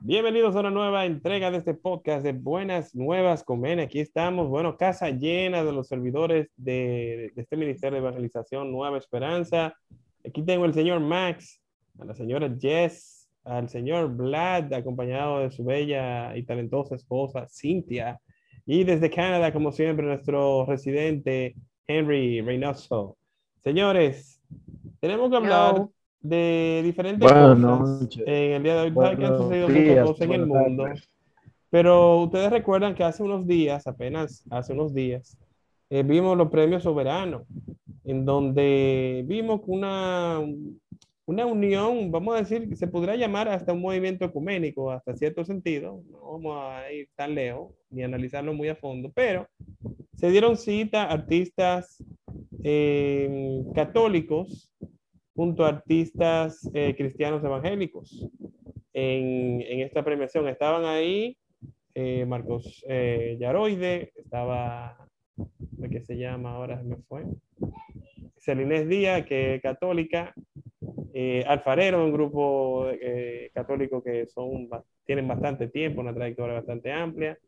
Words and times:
Bienvenidos 0.00 0.56
a 0.56 0.60
una 0.60 0.70
nueva 0.70 1.04
entrega 1.04 1.50
de 1.50 1.58
este 1.58 1.74
podcast 1.74 2.24
de 2.24 2.32
Buenas 2.32 2.94
Nuevas 2.94 3.44
con 3.44 3.64
Aquí 3.66 4.00
estamos, 4.00 4.48
bueno, 4.48 4.76
casa 4.76 5.10
llena 5.10 5.62
de 5.62 5.72
los 5.72 5.88
servidores 5.88 6.48
de, 6.56 7.32
de, 7.34 7.42
este 7.42 7.56
Ministerio 7.56 8.00
de 8.00 8.06
Evangelización 8.06 8.72
Nueva 8.72 8.96
Esperanza. 8.96 9.74
Aquí 10.26 10.42
tengo 10.42 10.64
al 10.64 10.72
señor 10.72 11.00
Max, 11.00 11.60
a 11.98 12.06
la 12.06 12.14
señora 12.14 12.50
Jess, 12.58 13.28
al 13.44 13.68
señor 13.68 14.16
Vlad, 14.16 14.72
acompañado 14.72 15.40
de 15.40 15.50
su 15.50 15.64
bella 15.64 16.34
y 16.34 16.44
talentosa 16.44 16.94
esposa 16.94 17.46
Cynthia. 17.48 18.20
Y 18.64 18.84
desde 18.84 19.10
Canadá, 19.10 19.52
como 19.52 19.72
siempre, 19.72 20.06
nuestro 20.06 20.64
residente 20.64 21.54
Henry 21.86 22.40
Reynoso. 22.40 23.18
Señores, 23.62 24.40
tenemos 25.00 25.30
que 25.30 25.36
hablar 25.36 25.88
de 26.20 26.82
diferentes 26.84 27.30
cosas 27.30 27.58
en 28.26 28.52
el 28.52 28.62
día 28.62 28.74
de 28.74 28.80
hoy. 28.80 29.16
que 29.16 29.24
han 29.24 29.38
sucedido 29.38 29.68
muchas 29.68 30.06
cosas 30.06 30.20
en 30.22 30.32
el 30.32 30.46
mundo. 30.46 30.84
Pero 31.70 32.22
ustedes 32.22 32.50
recuerdan 32.50 32.94
que 32.94 33.04
hace 33.04 33.22
unos 33.22 33.46
días, 33.46 33.86
apenas 33.86 34.44
hace 34.50 34.72
unos 34.72 34.94
días, 34.94 35.36
eh, 35.90 36.02
vimos 36.02 36.36
los 36.36 36.48
premios 36.48 36.82
soberanos, 36.82 37.42
en 38.04 38.24
donde 38.24 39.22
vimos 39.26 39.60
una, 39.66 40.40
una 41.26 41.46
unión, 41.46 42.10
vamos 42.10 42.34
a 42.34 42.38
decir, 42.38 42.68
que 42.68 42.76
se 42.76 42.86
podría 42.86 43.16
llamar 43.16 43.48
hasta 43.48 43.74
un 43.74 43.82
movimiento 43.82 44.24
ecuménico, 44.24 44.90
hasta 44.90 45.14
cierto 45.14 45.44
sentido. 45.44 46.02
No 46.10 46.32
vamos 46.32 46.56
a 46.58 46.90
ir 46.90 47.08
tan 47.14 47.34
lejos 47.34 47.74
ni 47.90 48.02
analizarlo 48.02 48.54
muy 48.54 48.68
a 48.68 48.76
fondo, 48.76 49.10
pero 49.14 49.46
se 50.14 50.30
dieron 50.30 50.56
cita 50.56 51.04
artistas 51.04 52.02
eh, 52.64 53.62
católicos 53.74 54.70
junto 55.38 55.64
a 55.64 55.68
artistas 55.68 56.68
eh, 56.74 56.96
cristianos 56.96 57.44
evangélicos 57.44 58.28
en, 58.92 59.60
en, 59.60 59.80
esta 59.82 60.04
premiación. 60.04 60.48
Estaban 60.48 60.84
ahí 60.84 61.38
eh, 61.94 62.26
Marcos 62.26 62.84
eh, 62.88 63.36
Yaroide, 63.38 64.10
estaba, 64.16 65.08
¿qué 65.92 66.00
se 66.00 66.16
llama 66.16 66.56
ahora? 66.56 66.82
Me 66.82 66.96
fue. 66.96 67.22
Celinés 68.40 68.88
Díaz, 68.88 69.26
que 69.26 69.54
es 69.54 69.62
católica, 69.62 70.34
Alfarero, 71.46 72.04
un 72.04 72.12
grupo 72.12 72.88
católico 73.54 74.02
que 74.02 74.26
son, 74.26 74.68
tienen 75.04 75.28
bastante 75.28 75.68
tiempo, 75.68 76.00
una 76.00 76.14
trayectoria 76.14 76.54
bastante 76.54 76.90
amplia. 76.90 77.38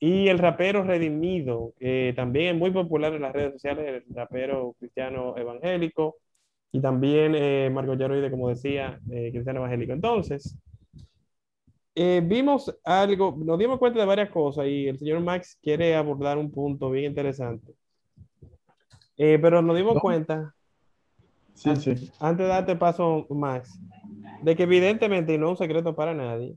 Y 0.00 0.26
el 0.26 0.38
rapero 0.38 0.82
Redimido, 0.82 1.74
que 1.78 2.12
también 2.16 2.54
es 2.54 2.60
muy 2.60 2.72
popular 2.72 3.14
en 3.14 3.22
las 3.22 3.32
redes 3.32 3.52
sociales, 3.52 4.02
el 4.08 4.14
rapero 4.16 4.74
cristiano 4.80 5.36
evangélico 5.36 6.16
y 6.72 6.80
también 6.80 7.34
eh, 7.34 7.70
Marco 7.72 7.94
Yaroide, 7.94 8.30
como 8.30 8.48
decía, 8.48 9.00
eh, 9.10 9.30
cristiano 9.32 9.60
evangélico. 9.60 9.92
Entonces, 9.92 10.56
eh, 11.94 12.22
vimos 12.24 12.74
algo, 12.84 13.36
nos 13.36 13.58
dimos 13.58 13.78
cuenta 13.78 13.98
de 13.98 14.06
varias 14.06 14.30
cosas 14.30 14.66
y 14.66 14.86
el 14.86 14.98
señor 14.98 15.20
Max 15.20 15.58
quiere 15.60 15.96
abordar 15.96 16.38
un 16.38 16.50
punto 16.50 16.90
bien 16.90 17.06
interesante. 17.06 17.74
Pero 19.16 19.60
nos 19.60 19.76
dimos 19.76 20.00
cuenta, 20.00 20.54
sí, 21.52 21.76
sí. 21.76 22.10
antes 22.20 22.46
de 22.46 22.48
darte 22.48 22.74
paso, 22.74 23.26
Max, 23.28 23.78
de 24.40 24.56
que 24.56 24.62
evidentemente, 24.62 25.34
y 25.34 25.38
no 25.38 25.48
es 25.48 25.50
un 25.50 25.56
secreto 25.58 25.94
para 25.94 26.14
nadie, 26.14 26.56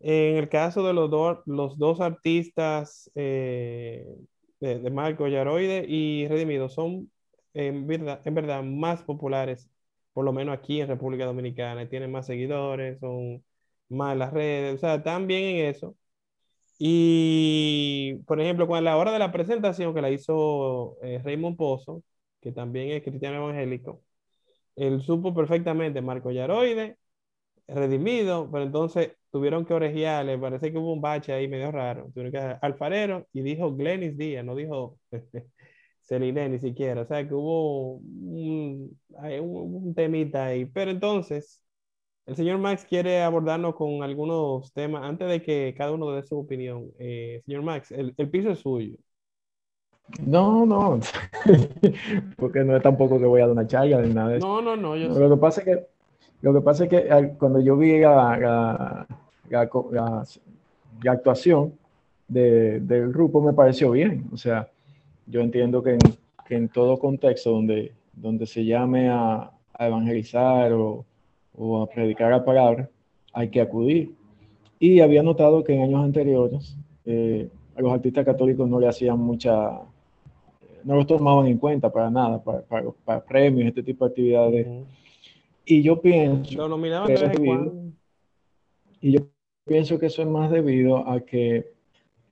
en 0.00 0.36
el 0.36 0.50
caso 0.50 0.86
de 0.86 0.92
los, 0.92 1.10
dos 1.10 1.38
los 1.46 1.78
dos 1.78 2.02
artistas 2.02 3.10
de, 3.14 4.18
de 4.60 4.90
Marco 4.90 5.26
Yaroide 5.28 5.86
y 5.88 6.28
Redimido 6.28 6.68
son 6.68 7.10
en 7.54 7.86
verdad, 7.86 8.20
en 8.24 8.34
verdad 8.34 8.62
más 8.62 9.02
populares, 9.02 9.68
por 10.12 10.24
lo 10.24 10.32
menos 10.32 10.56
aquí 10.56 10.80
en 10.80 10.88
República 10.88 11.24
Dominicana, 11.26 11.88
tienen 11.88 12.12
más 12.12 12.26
seguidores, 12.26 12.98
son 13.00 13.44
más 13.88 14.16
las 14.16 14.32
redes, 14.32 14.74
o 14.76 14.78
sea, 14.78 14.96
están 14.96 15.26
bien 15.26 15.44
en 15.44 15.66
eso. 15.66 15.96
Y, 16.78 18.16
por 18.26 18.40
ejemplo, 18.40 18.66
con 18.66 18.82
la 18.84 18.96
hora 18.96 19.12
de 19.12 19.18
la 19.18 19.32
presentación 19.32 19.94
que 19.94 20.02
la 20.02 20.10
hizo 20.10 20.98
eh, 21.02 21.20
Raymond 21.24 21.56
Pozo, 21.56 22.02
que 22.40 22.52
también 22.52 22.90
es 22.90 23.02
cristiano 23.02 23.36
evangélico, 23.36 24.02
él 24.76 25.02
supo 25.02 25.34
perfectamente 25.34 26.02
Marco 26.02 26.30
Yaroide, 26.30 26.98
redimido, 27.68 28.50
pero 28.50 28.64
entonces 28.64 29.12
tuvieron 29.30 29.64
que 29.64 29.74
orejearle, 29.74 30.38
parece 30.38 30.72
que 30.72 30.78
hubo 30.78 30.92
un 30.92 31.00
bache 31.00 31.32
ahí 31.32 31.48
medio 31.48 31.70
raro, 31.72 32.10
tuvieron 32.14 32.32
que 32.32 32.58
alfarero 32.62 33.26
y 33.32 33.42
dijo 33.42 33.74
Glenis 33.74 34.16
Díaz, 34.16 34.44
no 34.44 34.54
dijo 34.54 34.98
Celine 36.04 36.48
ni 36.50 36.58
siquiera, 36.58 37.00
o 37.00 37.06
sea 37.06 37.26
que 37.26 37.34
hubo 37.34 37.94
un, 37.96 38.98
un, 39.08 39.94
temita 39.94 40.46
ahí, 40.46 40.66
pero 40.66 40.90
entonces 40.90 41.62
el 42.26 42.36
señor 42.36 42.58
Max 42.58 42.86
quiere 42.88 43.22
abordarnos 43.22 43.74
con 43.74 44.02
algunos 44.02 44.72
temas 44.72 45.02
antes 45.04 45.28
de 45.28 45.42
que 45.42 45.74
cada 45.76 45.92
uno 45.92 46.10
dé 46.12 46.22
su 46.22 46.38
opinión. 46.38 46.90
Eh, 46.98 47.42
señor 47.44 47.62
Max, 47.62 47.90
el, 47.90 48.14
el, 48.16 48.30
piso 48.30 48.50
es 48.50 48.58
suyo. 48.58 48.96
No, 50.20 50.66
no, 50.66 51.00
porque 52.36 52.64
no 52.64 52.76
es 52.76 52.82
tampoco 52.82 53.18
que 53.18 53.24
voy 53.24 53.40
a 53.40 53.44
dar 53.44 53.52
una 53.52 53.66
charla 53.66 54.02
ni 54.02 54.12
nada 54.12 54.28
de 54.28 54.38
eso. 54.38 54.46
No, 54.46 54.60
no, 54.60 54.76
no. 54.76 54.96
Yo 54.96 55.08
lo, 55.08 55.34
que 55.34 55.40
pasa 55.40 55.60
es 55.62 55.66
que, 55.66 55.86
lo 56.42 56.52
que 56.52 56.60
pasa 56.60 56.84
es 56.84 56.90
que 56.90 57.34
cuando 57.38 57.60
yo 57.60 57.76
vi 57.78 57.98
la, 58.00 58.38
la, 58.38 59.06
la, 59.48 60.24
la 61.02 61.12
actuación 61.12 61.78
de, 62.28 62.80
del 62.80 63.10
grupo 63.10 63.40
me 63.40 63.54
pareció 63.54 63.90
bien, 63.90 64.28
o 64.32 64.36
sea, 64.36 64.68
yo 65.26 65.40
entiendo 65.40 65.82
que 65.82 65.92
en, 65.92 65.98
que 66.46 66.56
en 66.56 66.68
todo 66.68 66.98
contexto 66.98 67.50
donde, 67.50 67.92
donde 68.12 68.46
se 68.46 68.64
llame 68.64 69.08
a, 69.08 69.50
a 69.72 69.86
evangelizar 69.86 70.72
o, 70.72 71.04
o, 71.56 71.82
a 71.82 71.88
predicar 71.88 72.30
la 72.30 72.44
palabra, 72.44 72.88
hay 73.32 73.50
que 73.50 73.60
acudir. 73.60 74.14
Y 74.78 75.00
había 75.00 75.22
notado 75.22 75.64
que 75.64 75.74
en 75.74 75.82
años 75.82 76.04
anteriores 76.04 76.76
eh, 77.04 77.48
a 77.74 77.80
los 77.80 77.92
artistas 77.92 78.24
católicos 78.24 78.68
no 78.68 78.78
le 78.78 78.88
hacían 78.88 79.18
mucha, 79.18 79.80
no 80.84 80.94
los 80.96 81.06
tomaban 81.06 81.46
en 81.46 81.58
cuenta 81.58 81.90
para 81.90 82.10
nada, 82.10 82.42
para, 82.42 82.62
para, 82.62 82.90
para 83.04 83.24
premios, 83.24 83.68
este 83.68 83.82
tipo 83.82 84.04
de 84.04 84.08
actividades. 84.10 84.66
Y 85.64 85.82
yo 85.82 86.00
pienso... 86.00 86.56
Lo 86.56 86.68
nominaban 86.68 87.10
y 89.00 89.12
yo 89.12 89.20
pienso 89.66 89.98
que 89.98 90.06
eso 90.06 90.22
es 90.22 90.28
más 90.28 90.50
debido 90.50 91.06
a 91.06 91.20
que 91.20 91.73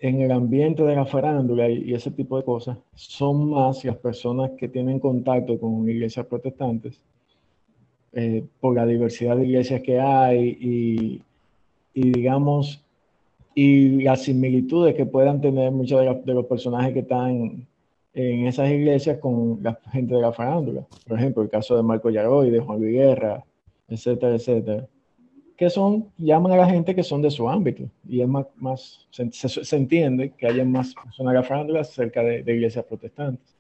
en 0.03 0.21
el 0.21 0.33
ambiente 0.33 0.83
de 0.83 0.97
la 0.97 1.07
farándula 1.07 1.71
y, 1.71 1.95
ese 1.95 2.11
tipo 2.11 2.37
de 2.37 2.43
cosas, 2.43 2.77
son 2.97 3.51
más 3.51 3.85
las 3.85 3.97
personas 3.97 4.51
que 4.59 4.69
tienen 4.69 4.99
contacto 4.99 5.59
con 5.61 5.89
iglesias 5.89 6.27
protestantes, 6.27 7.01
eh, 8.13 8.45
por 8.61 8.75
la 8.75 8.85
diversidad 8.85 9.37
de 9.37 9.45
iglesias 9.45 9.81
que 9.81 10.01
hay 10.01 10.59
y, 10.61 11.23
y, 11.95 12.11
digamos, 12.11 12.85
y 13.55 14.03
las 14.03 14.23
similitudes 14.23 14.97
que 14.97 15.07
puedan 15.07 15.41
tener 15.41 15.71
muchos 15.71 16.01
de, 16.01 16.35
los 16.35 16.47
personajes 16.47 16.93
que 16.93 17.01
están 17.01 17.65
en 18.13 18.47
esas 18.49 18.71
iglesias 18.71 19.19
con 19.19 19.61
la 19.63 19.79
gente 19.93 20.17
de 20.17 20.21
la 20.21 20.33
farándula. 20.33 20.85
Por 21.07 21.17
ejemplo, 21.17 21.45
el 21.45 21.49
caso 21.49 21.77
de 21.77 21.85
Marco 21.85 22.11
Yaroy, 22.11 22.51
de 22.51 22.59
Juan 22.59 22.81
Luis 22.81 22.93
Guerra, 22.93 23.45
etcétera, 23.89 24.35
etcétera 24.35 24.89
que 25.57 25.71
son, 25.71 26.11
llaman 26.19 26.53
a 26.53 26.57
la 26.57 26.67
gente 26.67 26.95
que 26.95 27.03
son 27.03 27.23
de 27.23 27.31
su 27.31 27.49
ámbito 27.49 27.85
y 28.09 28.21
es 28.21 28.29
más, 28.29 28.47
más 28.57 29.07
se, 29.11 29.31
se, 29.31 29.77
entiende 29.77 30.31
que 30.31 30.47
haya 30.47 30.65
más 30.65 30.95
personas 30.95 31.35
gafrándolas 31.35 31.91
cerca 31.91 32.23
de, 32.23 32.43
de, 32.43 32.55
iglesias 32.55 32.85
protestantes. 32.85 33.55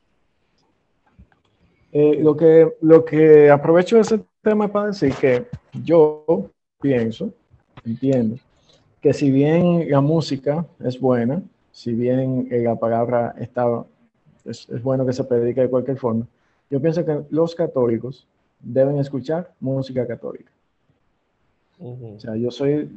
Eh, 1.93 2.19
lo, 2.21 2.37
que, 2.37 2.73
lo 2.81 3.05
que 3.05 3.51
aprovecho 3.51 3.97
de 3.97 4.03
ese 4.03 4.21
tema 4.43 4.69
para 4.69 4.89
decir 4.89 5.13
que 5.15 5.47
yo 5.85 6.51
pienso, 6.81 7.33
entiendo, 7.85 8.37
que 9.01 9.13
si 9.13 9.31
bien 9.31 9.91
la 9.91 10.01
música 10.01 10.67
es 10.83 10.99
buena, 10.99 11.43
si 11.71 11.93
bien 11.93 12.49
eh, 12.51 12.63
la 12.63 12.77
palabra 12.77 13.35
está, 13.39 13.85
es, 14.45 14.69
es 14.69 14.83
bueno 14.83 15.05
que 15.05 15.13
se 15.13 15.25
predique 15.25 15.61
de 15.61 15.69
cualquier 15.69 15.99
forma, 15.99 16.27
yo 16.71 16.81
pienso 16.81 17.05
que 17.05 17.21
los 17.31 17.55
católicos 17.55 18.27
deben 18.59 18.99
escuchar 18.99 19.53
música 19.61 20.07
católica. 20.07 20.51
O 21.83 22.21
sea, 22.21 22.37
yo 22.37 22.51
soy 22.51 22.91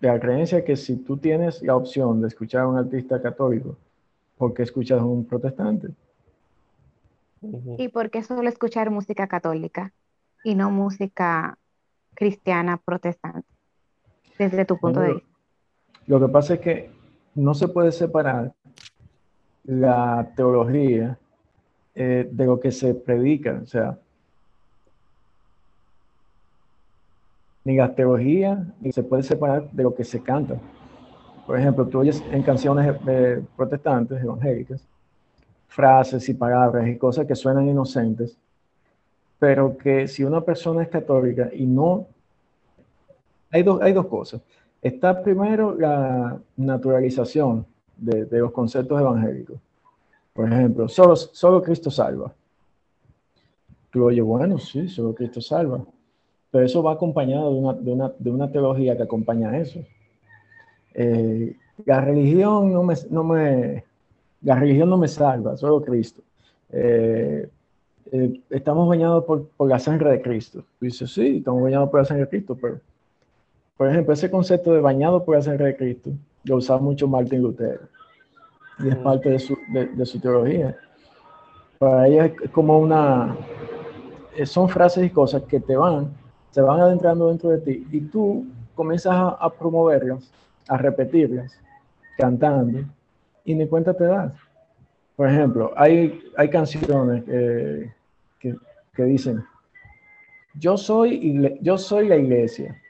de 0.00 0.08
la 0.08 0.18
creencia 0.18 0.64
que 0.64 0.76
si 0.76 0.96
tú 0.96 1.16
tienes 1.16 1.62
la 1.62 1.76
opción 1.76 2.20
de 2.20 2.28
escuchar 2.28 2.62
a 2.62 2.68
un 2.68 2.76
artista 2.76 3.22
católico, 3.22 3.76
¿por 4.36 4.52
qué 4.52 4.64
escuchas 4.64 5.00
a 5.00 5.04
un 5.04 5.24
protestante? 5.24 5.88
¿Y 7.78 7.88
por 7.88 8.10
qué 8.10 8.22
solo 8.22 8.48
escuchar 8.48 8.90
música 8.90 9.28
católica 9.28 9.92
y 10.42 10.54
no 10.54 10.70
música 10.70 11.58
cristiana 12.14 12.78
protestante? 12.78 13.46
Desde 14.38 14.64
tu 14.64 14.78
punto 14.78 15.00
de 15.00 15.14
vista. 15.14 15.28
Lo 16.06 16.18
que 16.18 16.28
pasa 16.28 16.54
es 16.54 16.60
que 16.60 16.90
no 17.34 17.54
se 17.54 17.68
puede 17.68 17.92
separar 17.92 18.52
la 19.64 20.32
teología 20.34 21.18
eh, 21.94 22.28
de 22.30 22.46
lo 22.46 22.58
que 22.58 22.72
se 22.72 22.94
predica. 22.94 23.60
O 23.62 23.66
sea, 23.66 23.98
ni 27.64 27.76
la 27.76 27.94
teología 27.94 28.66
ni 28.80 28.92
se 28.92 29.02
puede 29.02 29.22
separar 29.22 29.70
de 29.70 29.82
lo 29.82 29.94
que 29.94 30.04
se 30.04 30.22
canta. 30.22 30.56
Por 31.46 31.58
ejemplo, 31.58 31.86
tú 31.86 32.00
oyes 32.00 32.22
en 32.30 32.42
canciones 32.42 32.94
eh, 33.06 33.42
protestantes, 33.56 34.22
evangélicas, 34.22 34.86
frases 35.68 36.28
y 36.28 36.34
palabras 36.34 36.86
y 36.86 36.96
cosas 36.96 37.26
que 37.26 37.34
suenan 37.34 37.68
inocentes, 37.68 38.36
pero 39.38 39.76
que 39.76 40.06
si 40.08 40.24
una 40.24 40.40
persona 40.40 40.82
es 40.82 40.88
católica 40.88 41.50
y 41.52 41.66
no 41.66 42.06
hay, 43.50 43.62
dos, 43.62 43.80
hay 43.82 43.92
dos 43.92 44.06
cosas. 44.06 44.40
Está 44.80 45.22
primero 45.22 45.74
la 45.74 46.38
naturalización 46.56 47.66
de, 47.96 48.26
de 48.26 48.38
los 48.38 48.52
conceptos 48.52 49.00
evangélicos. 49.00 49.58
Por 50.32 50.52
ejemplo, 50.52 50.88
solo, 50.88 51.16
solo 51.16 51.62
Cristo 51.62 51.90
salva. 51.90 52.34
Tú 53.90 54.04
oyes, 54.04 54.24
bueno, 54.24 54.58
sí, 54.58 54.88
solo 54.88 55.14
Cristo 55.14 55.40
salva. 55.40 55.80
Pero 56.54 56.66
eso 56.66 56.84
va 56.84 56.92
acompañado 56.92 57.52
de 57.52 57.58
una, 57.58 57.72
de 57.72 57.90
una, 57.90 58.12
de 58.16 58.30
una 58.30 58.52
teología 58.52 58.96
que 58.96 59.02
acompaña 59.02 59.58
eso. 59.58 59.80
Eh, 60.94 61.56
la 61.84 62.00
religión 62.00 62.72
no 62.72 62.84
me, 62.84 62.94
no 63.10 63.24
me, 63.24 63.82
la 64.40 64.54
religión 64.54 64.88
no 64.88 64.96
me 64.96 65.08
salva, 65.08 65.56
solo 65.56 65.82
Cristo. 65.82 66.22
Eh, 66.70 67.48
eh, 68.12 68.40
estamos 68.50 68.88
bañados 68.88 69.24
por, 69.24 69.48
por, 69.48 69.68
la 69.68 69.80
sangre 69.80 70.12
de 70.12 70.22
Cristo. 70.22 70.62
Dice, 70.80 71.08
sí, 71.08 71.38
estamos 71.38 71.60
bañados 71.60 71.90
por 71.90 71.98
la 71.98 72.04
sangre 72.04 72.26
de 72.26 72.30
Cristo, 72.30 72.56
pero, 72.62 72.78
por 73.76 73.90
ejemplo, 73.90 74.14
ese 74.14 74.30
concepto 74.30 74.72
de 74.72 74.80
bañado 74.80 75.24
por 75.24 75.34
la 75.34 75.42
sangre 75.42 75.66
de 75.66 75.76
Cristo 75.76 76.10
lo 76.44 76.58
usaba 76.58 76.78
mucho 76.78 77.08
Martin 77.08 77.42
Lutero 77.42 77.80
y 78.78 78.90
es 78.90 78.96
parte 78.98 79.28
de 79.30 79.40
su, 79.40 79.58
de, 79.72 80.06
su 80.06 80.20
teología. 80.20 80.76
Para 81.80 82.06
ella 82.06 82.26
es 82.26 82.50
como 82.52 82.78
una, 82.78 83.36
son 84.44 84.68
frases 84.68 85.04
y 85.04 85.10
cosas 85.10 85.42
que 85.42 85.58
te 85.58 85.74
van, 85.74 86.22
se 86.54 86.60
van 86.60 86.80
adentrando 86.80 87.30
dentro 87.30 87.50
de 87.50 87.58
ti 87.58 87.84
y 87.90 88.00
tú 88.02 88.46
comienzas 88.76 89.12
a, 89.12 89.30
a 89.30 89.50
promoverlas, 89.52 90.30
a 90.68 90.76
repetirlas, 90.76 91.58
cantando 92.16 92.78
y 93.44 93.56
ni 93.56 93.66
cuenta 93.66 93.92
te 93.92 94.04
das. 94.04 94.32
Por 95.16 95.28
ejemplo, 95.28 95.72
hay, 95.76 96.22
hay 96.36 96.48
canciones 96.48 97.24
que, 97.24 97.90
que, 98.94 99.04
dicen, 99.04 99.42
yo 100.54 100.76
soy, 100.76 101.58
yo 101.60 101.76
soy 101.76 102.06
la 102.06 102.16
iglesia. 102.16 102.80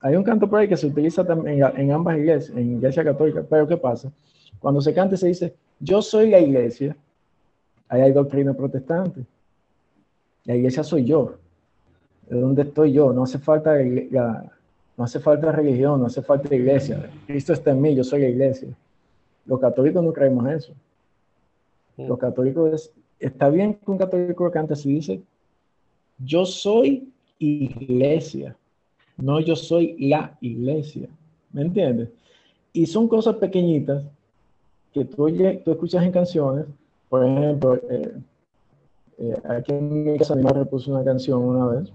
Hay 0.00 0.16
un 0.16 0.24
canto 0.24 0.50
por 0.50 0.58
ahí 0.58 0.68
que 0.68 0.76
se 0.76 0.88
utiliza 0.88 1.24
también 1.24 1.62
en, 1.76 1.92
ambas 1.92 2.18
iglesias, 2.18 2.56
en 2.58 2.72
iglesia 2.72 3.04
católica, 3.04 3.44
pero 3.48 3.68
¿qué 3.68 3.76
pasa? 3.76 4.10
Cuando 4.58 4.80
se 4.80 4.92
canta 4.92 5.16
se 5.16 5.28
dice, 5.28 5.54
yo 5.78 6.02
soy 6.02 6.28
la 6.28 6.40
iglesia, 6.40 6.96
ahí 7.88 8.00
hay 8.00 8.12
doctrina 8.12 8.52
protestante. 8.52 9.24
La 10.42 10.56
iglesia 10.56 10.82
soy 10.82 11.04
yo. 11.04 11.36
¿De 12.28 12.40
dónde 12.40 12.62
estoy 12.62 12.92
yo? 12.92 13.12
No 13.12 13.22
hace 13.22 13.38
falta 13.38 13.76
no 14.96 15.04
hace 15.04 15.20
falta 15.20 15.52
religión, 15.52 16.00
no 16.00 16.06
hace 16.06 16.22
falta 16.22 16.54
iglesia. 16.54 17.10
Cristo 17.26 17.52
está 17.52 17.72
en 17.72 17.80
mí, 17.82 17.94
yo 17.94 18.02
soy 18.02 18.22
la 18.22 18.28
iglesia. 18.28 18.68
Los 19.44 19.60
católicos 19.60 20.02
no 20.02 20.12
creemos 20.12 20.48
eso. 20.48 20.72
Mm. 21.96 22.06
Los 22.08 22.18
católicos, 22.18 22.90
está 23.20 23.50
bien 23.50 23.74
que 23.74 23.90
un 23.90 23.98
católico 23.98 24.50
cante 24.50 24.72
así 24.72 24.90
dice, 24.90 25.22
yo 26.18 26.46
soy 26.46 27.12
iglesia, 27.38 28.56
no 29.18 29.40
yo 29.40 29.54
soy 29.54 29.96
la 29.98 30.36
iglesia. 30.40 31.08
¿Me 31.52 31.62
entiendes? 31.62 32.08
Y 32.72 32.86
son 32.86 33.06
cosas 33.08 33.36
pequeñitas 33.36 34.02
que 34.92 35.04
tú, 35.04 35.30
tú 35.64 35.70
escuchas 35.70 36.04
en 36.04 36.12
canciones. 36.12 36.66
Por 37.08 37.24
ejemplo, 37.24 37.76
eh, 37.88 38.12
eh, 39.18 39.36
aquí 39.44 39.72
en 39.72 40.04
mi 40.04 40.18
casa 40.18 40.34
mi 40.34 40.42
madre 40.42 40.64
puso 40.64 40.90
una 40.90 41.04
canción 41.04 41.42
una 41.42 41.66
vez. 41.66 41.92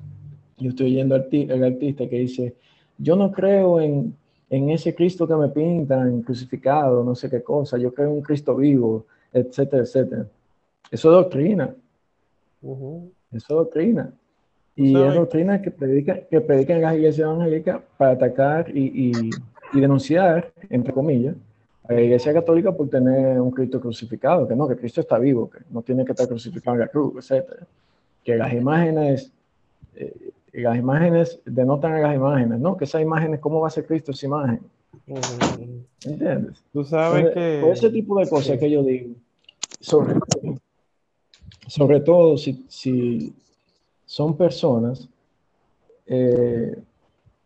Y 0.57 0.67
estoy 0.67 0.87
oyendo 0.87 1.15
al 1.15 1.63
artista 1.63 2.07
que 2.07 2.19
dice, 2.19 2.55
yo 2.97 3.15
no 3.15 3.31
creo 3.31 3.81
en 3.81 4.15
en 4.51 4.69
ese 4.69 4.93
Cristo 4.93 5.25
que 5.25 5.33
me 5.33 5.47
pintan, 5.47 6.21
crucificado, 6.23 7.05
no 7.05 7.15
sé 7.15 7.29
qué 7.29 7.41
cosa, 7.41 7.77
yo 7.77 7.93
creo 7.93 8.09
en 8.09 8.15
un 8.15 8.21
Cristo 8.21 8.53
vivo, 8.53 9.05
etcétera, 9.31 9.83
etcétera. 9.83 10.25
Eso 10.91 11.09
es 11.09 11.15
doctrina. 11.23 11.73
Eso 12.61 13.07
es 13.31 13.47
doctrina. 13.47 14.13
Y 14.75 14.93
es 14.93 15.15
doctrina 15.15 15.61
que 15.61 15.71
predican 15.71 16.21
que 16.29 16.41
predica 16.41 16.75
en 16.75 16.81
las 16.81 16.95
iglesias 16.95 17.25
evangélicas 17.29 17.81
para 17.97 18.11
atacar 18.11 18.69
y, 18.75 19.13
y, 19.73 19.79
denunciar, 19.79 20.51
entre 20.69 20.93
comillas, 20.93 21.35
a 21.87 21.93
la 21.93 22.01
iglesia 22.01 22.33
católica 22.33 22.73
por 22.73 22.89
tener 22.89 23.39
un 23.39 23.51
Cristo 23.51 23.79
crucificado, 23.79 24.45
que 24.49 24.55
no, 24.55 24.67
que 24.67 24.75
Cristo 24.75 24.99
está 24.99 25.17
vivo, 25.17 25.49
que 25.49 25.59
no 25.69 25.81
tiene 25.81 26.03
que 26.03 26.11
estar 26.11 26.27
crucificado 26.27 26.75
en 26.75 26.81
la 26.81 26.87
cruz, 26.89 27.13
etcétera. 27.19 27.65
Que 28.21 28.35
las 28.35 28.51
imágenes 28.51 29.31
eh, 29.95 30.31
las 30.53 30.77
imágenes 30.77 31.39
denotan 31.45 31.93
a 31.93 31.99
las 31.99 32.15
imágenes, 32.15 32.59
¿no? 32.59 32.75
Que 32.75 32.85
esas 32.85 33.01
imágenes, 33.01 33.39
¿cómo 33.39 33.61
va 33.61 33.67
a 33.67 33.71
ser 33.71 33.85
Cristo 33.85 34.11
esa 34.11 34.25
imagen? 34.25 34.59
¿Entiendes? 36.05 36.63
Tú 36.73 36.83
sabes 36.83 37.33
que... 37.33 37.59
Por 37.61 37.71
ese 37.71 37.89
tipo 37.89 38.19
de 38.19 38.29
cosas 38.29 38.57
que 38.57 38.69
yo 38.69 38.83
digo, 38.83 39.15
sobre, 39.79 40.19
sobre 41.67 41.99
todo 42.01 42.37
si, 42.37 42.65
si 42.67 43.33
son 44.05 44.35
personas, 44.35 45.07
eh, 46.05 46.77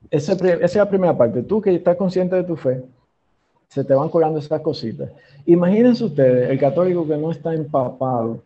esa, 0.09 0.33
esa, 0.33 0.65
es 0.65 0.75
la 0.75 0.89
primera 0.89 1.17
parte, 1.17 1.43
tú 1.43 1.61
que 1.61 1.75
estás 1.75 1.95
consciente 1.95 2.35
de 2.35 2.43
tu 2.43 2.55
fe, 2.55 2.83
se 3.67 3.83
te 3.83 3.93
van 3.93 4.09
colando 4.09 4.39
esas 4.39 4.61
cositas. 4.61 5.09
Imagínense 5.45 6.03
ustedes, 6.05 6.49
el 6.49 6.59
católico 6.59 7.07
que 7.07 7.17
no 7.17 7.31
está 7.31 7.53
empapado 7.53 8.41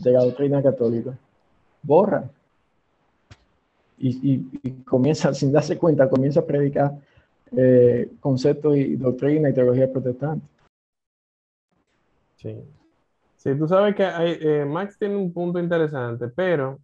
de 0.00 0.10
la 0.10 0.24
doctrina 0.24 0.62
católica, 0.62 1.16
borra 1.82 2.24
y, 4.02 4.82
comienza, 4.84 5.32
sin 5.34 5.52
darse 5.52 5.78
cuenta, 5.78 6.10
comienza 6.10 6.40
a 6.40 6.46
predicar 6.46 6.92
eh, 7.56 8.10
conceptos 8.20 8.76
y 8.76 8.96
doctrina 8.96 9.50
y 9.50 9.54
teología 9.54 9.90
protestante. 9.90 10.46
Sí. 12.36 12.56
Sí, 13.36 13.56
tú 13.56 13.66
sabes 13.66 13.96
que 13.96 14.04
eh, 14.04 14.64
Max 14.64 14.96
tiene 14.98 15.16
un 15.16 15.32
punto 15.32 15.58
interesante, 15.58 16.28
pero 16.28 16.78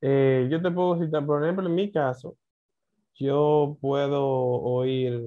eh, 0.00 0.48
yo 0.50 0.60
te 0.60 0.70
puedo 0.70 0.98
citar, 0.98 1.24
por 1.24 1.42
ejemplo, 1.42 1.66
en 1.66 1.74
mi 1.74 1.90
caso, 1.92 2.36
yo 3.14 3.76
puedo 3.80 4.24
oír 4.24 5.22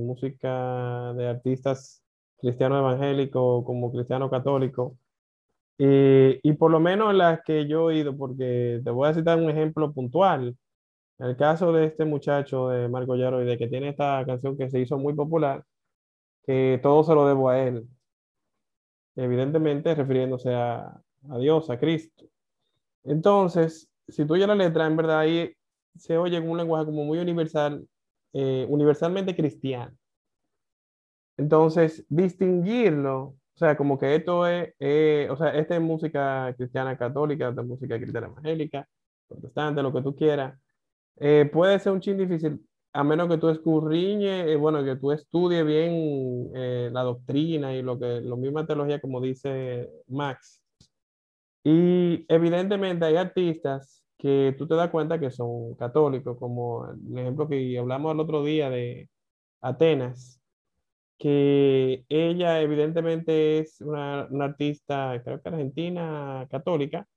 música 0.00 1.14
de 1.14 1.28
artistas 1.28 2.02
cristianos 2.38 2.80
evangélicos 2.80 3.64
como 3.64 3.92
cristiano 3.92 4.28
católico 4.28 4.96
eh, 5.78 6.40
y 6.42 6.52
por 6.54 6.70
lo 6.70 6.80
menos 6.80 7.14
las 7.14 7.42
que 7.44 7.66
yo 7.66 7.90
he 7.90 7.94
oído, 7.94 8.16
porque 8.16 8.80
te 8.84 8.90
voy 8.90 9.08
a 9.08 9.14
citar 9.14 9.38
un 9.38 9.50
ejemplo 9.50 9.92
puntual. 9.92 10.56
El 11.18 11.36
caso 11.36 11.72
de 11.72 11.86
este 11.86 12.04
muchacho 12.04 12.68
de 12.68 12.88
Marco 12.88 13.16
de 13.16 13.58
que 13.58 13.68
tiene 13.68 13.90
esta 13.90 14.24
canción 14.26 14.56
que 14.56 14.70
se 14.70 14.80
hizo 14.80 14.98
muy 14.98 15.14
popular, 15.14 15.64
que 16.46 16.80
todo 16.82 17.04
se 17.04 17.14
lo 17.14 17.26
debo 17.26 17.48
a 17.50 17.60
él. 17.60 17.86
Evidentemente 19.16 19.94
refiriéndose 19.94 20.54
a, 20.54 21.00
a 21.30 21.38
Dios, 21.38 21.70
a 21.70 21.78
Cristo. 21.78 22.24
Entonces, 23.04 23.90
si 24.08 24.26
tú 24.26 24.34
oyes 24.34 24.48
la 24.48 24.54
letra, 24.54 24.86
en 24.86 24.96
verdad 24.96 25.20
ahí 25.20 25.52
se 25.96 26.18
oye 26.18 26.36
en 26.36 26.48
un 26.48 26.58
lenguaje 26.58 26.86
como 26.86 27.04
muy 27.04 27.18
universal, 27.18 27.86
eh, 28.32 28.66
universalmente 28.68 29.36
cristiano. 29.36 29.96
Entonces, 31.36 32.04
distinguirlo 32.08 33.36
o 33.54 33.58
sea, 33.58 33.76
como 33.76 33.98
que 33.98 34.16
esto 34.16 34.46
es, 34.46 34.74
eh, 34.80 35.28
o 35.30 35.36
sea, 35.36 35.50
esta 35.50 35.76
es 35.76 35.80
música 35.80 36.52
cristiana 36.56 36.96
católica, 36.98 37.48
esta 37.48 37.60
es 37.62 37.66
música 37.68 37.96
cristiana 37.98 38.26
evangélica, 38.26 38.88
protestante, 39.28 39.82
lo 39.82 39.92
que 39.92 40.02
tú 40.02 40.16
quieras. 40.16 40.58
Eh, 41.16 41.48
puede 41.52 41.78
ser 41.78 41.92
un 41.92 42.00
chin 42.00 42.18
difícil, 42.18 42.60
a 42.92 43.04
menos 43.04 43.28
que 43.28 43.38
tú 43.38 43.48
escurriñes, 43.50 44.48
eh, 44.48 44.56
bueno, 44.56 44.84
que 44.84 44.96
tú 44.96 45.12
estudies 45.12 45.64
bien 45.64 46.52
la 46.92 47.02
doctrina 47.02 47.74
y 47.74 47.82
lo 47.82 47.98
que, 47.98 48.20
lo 48.20 48.36
misma 48.36 48.66
teología 48.66 49.00
como 49.00 49.20
dice 49.20 49.90
Max. 50.08 50.60
Y 51.64 52.26
evidentemente 52.28 53.04
hay 53.06 53.16
artistas 53.16 54.04
que 54.18 54.54
tú 54.58 54.66
te 54.66 54.74
das 54.74 54.90
cuenta 54.90 55.18
que 55.20 55.30
son 55.30 55.74
católicos, 55.76 56.36
como 56.38 56.86
el 56.90 57.18
ejemplo 57.18 57.48
que 57.48 57.78
hablamos 57.78 58.14
el 58.14 58.20
otro 58.20 58.42
día 58.44 58.70
de 58.70 59.08
Atenas, 59.60 60.40
que 61.24 62.04
ella 62.10 62.60
evidentemente 62.60 63.58
es 63.58 63.80
una, 63.80 64.28
artista, 64.42 65.22
creo 65.24 65.40
que 65.40 65.48
argentina, 65.48 66.46
católica, 66.50 67.08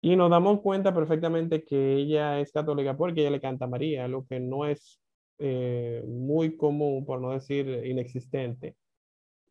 y 0.00 0.16
nos 0.16 0.30
damos 0.30 0.62
cuenta 0.62 0.94
perfectamente 0.94 1.62
que 1.62 1.96
ella 1.96 2.40
es 2.40 2.50
católica 2.50 2.96
porque 2.96 3.20
ella 3.20 3.32
le 3.32 3.42
canta 3.42 3.66
a 3.66 3.68
María, 3.68 4.08
lo 4.08 4.24
que 4.24 4.40
no 4.40 4.64
es 4.64 5.02
eh, 5.38 6.02
muy 6.06 6.56
común, 6.56 7.04
por 7.04 7.20
no 7.20 7.32
decir 7.32 7.68
inexistente. 7.84 8.74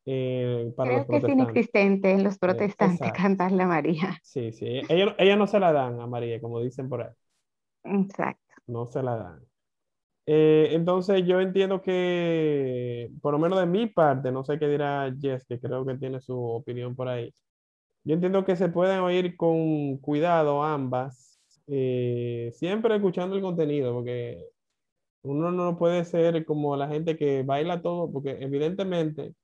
Eh, 0.08 0.74
Creo 0.76 1.06
que 1.06 1.18
es 1.18 1.30
inexistente 1.30 2.10
en 2.10 2.24
los 2.24 2.40
protestantes 2.40 3.12
cantarle 3.12 3.62
a 3.62 3.68
María. 3.68 4.20
Sí, 4.24 4.52
sí. 4.52 4.82
Ella, 4.90 5.16
ella 5.20 5.36
no 5.36 5.46
se 5.46 5.60
la 5.60 5.72
dan 5.72 6.00
a 6.00 6.08
María, 6.08 6.42
como 6.42 6.60
dicen 6.60 6.90
por 6.90 7.04
ahí. 7.04 7.14
Exacto. 7.84 8.56
No 8.66 8.88
se 8.88 9.04
la 9.04 9.16
dan. 9.16 9.46
Eh, 10.28 10.70
entonces 10.72 11.26
yo 11.28 11.40
entiendo 11.40 11.82
que, 11.82 13.12
por 13.22 13.34
lo 13.34 13.40
menos 13.40 13.60
de 13.60 13.68
mi 13.68 13.88
parte, 13.88 14.32
no 14.32 14.44
sé 14.44 14.58
qué 14.58 14.68
dirá 14.68 15.14
Jess, 15.22 15.46
que 15.46 15.60
creo 15.60 15.86
que 15.86 15.98
tiene 15.98 16.20
su 16.22 16.40
opinión 16.40 16.96
por 16.96 17.08
ahí. 17.08 17.32
Yo 18.04 18.16
entiendo 18.16 18.46
que 18.46 18.56
se 18.56 18.70
pueden 18.70 19.00
oír 19.02 19.38
con 19.38 19.98
cuidado 20.00 20.64
ambas, 20.64 21.40
eh, 21.68 22.52
siempre 22.56 22.96
escuchando 22.96 23.36
el 23.36 23.42
contenido, 23.44 23.94
porque 23.94 24.46
uno 25.24 25.52
no 25.52 25.78
puede 25.78 26.06
ser 26.06 26.46
como 26.46 26.78
la 26.78 26.88
gente 26.90 27.18
que 27.18 27.44
baila 27.44 27.82
todo, 27.82 28.12
porque 28.12 28.38
evidentemente, 28.42 29.36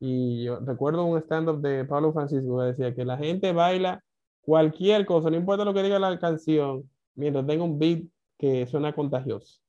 y 0.00 0.44
yo 0.44 0.60
recuerdo 0.60 1.04
un 1.06 1.18
stand-up 1.20 1.60
de 1.62 1.84
Pablo 1.86 2.12
Francisco 2.12 2.58
que 2.58 2.66
decía 2.66 2.94
que 2.94 3.04
la 3.04 3.18
gente 3.18 3.52
baila 3.52 4.04
cualquier 4.42 5.06
cosa, 5.06 5.30
no 5.30 5.36
importa 5.36 5.64
lo 5.64 5.74
que 5.74 5.82
diga 5.82 5.98
la 5.98 6.18
canción, 6.18 6.90
mientras 7.16 7.46
tenga 7.46 7.64
un 7.64 7.78
beat 7.78 8.04
que 8.38 8.66
suena 8.66 8.94
contagioso. 8.94 9.63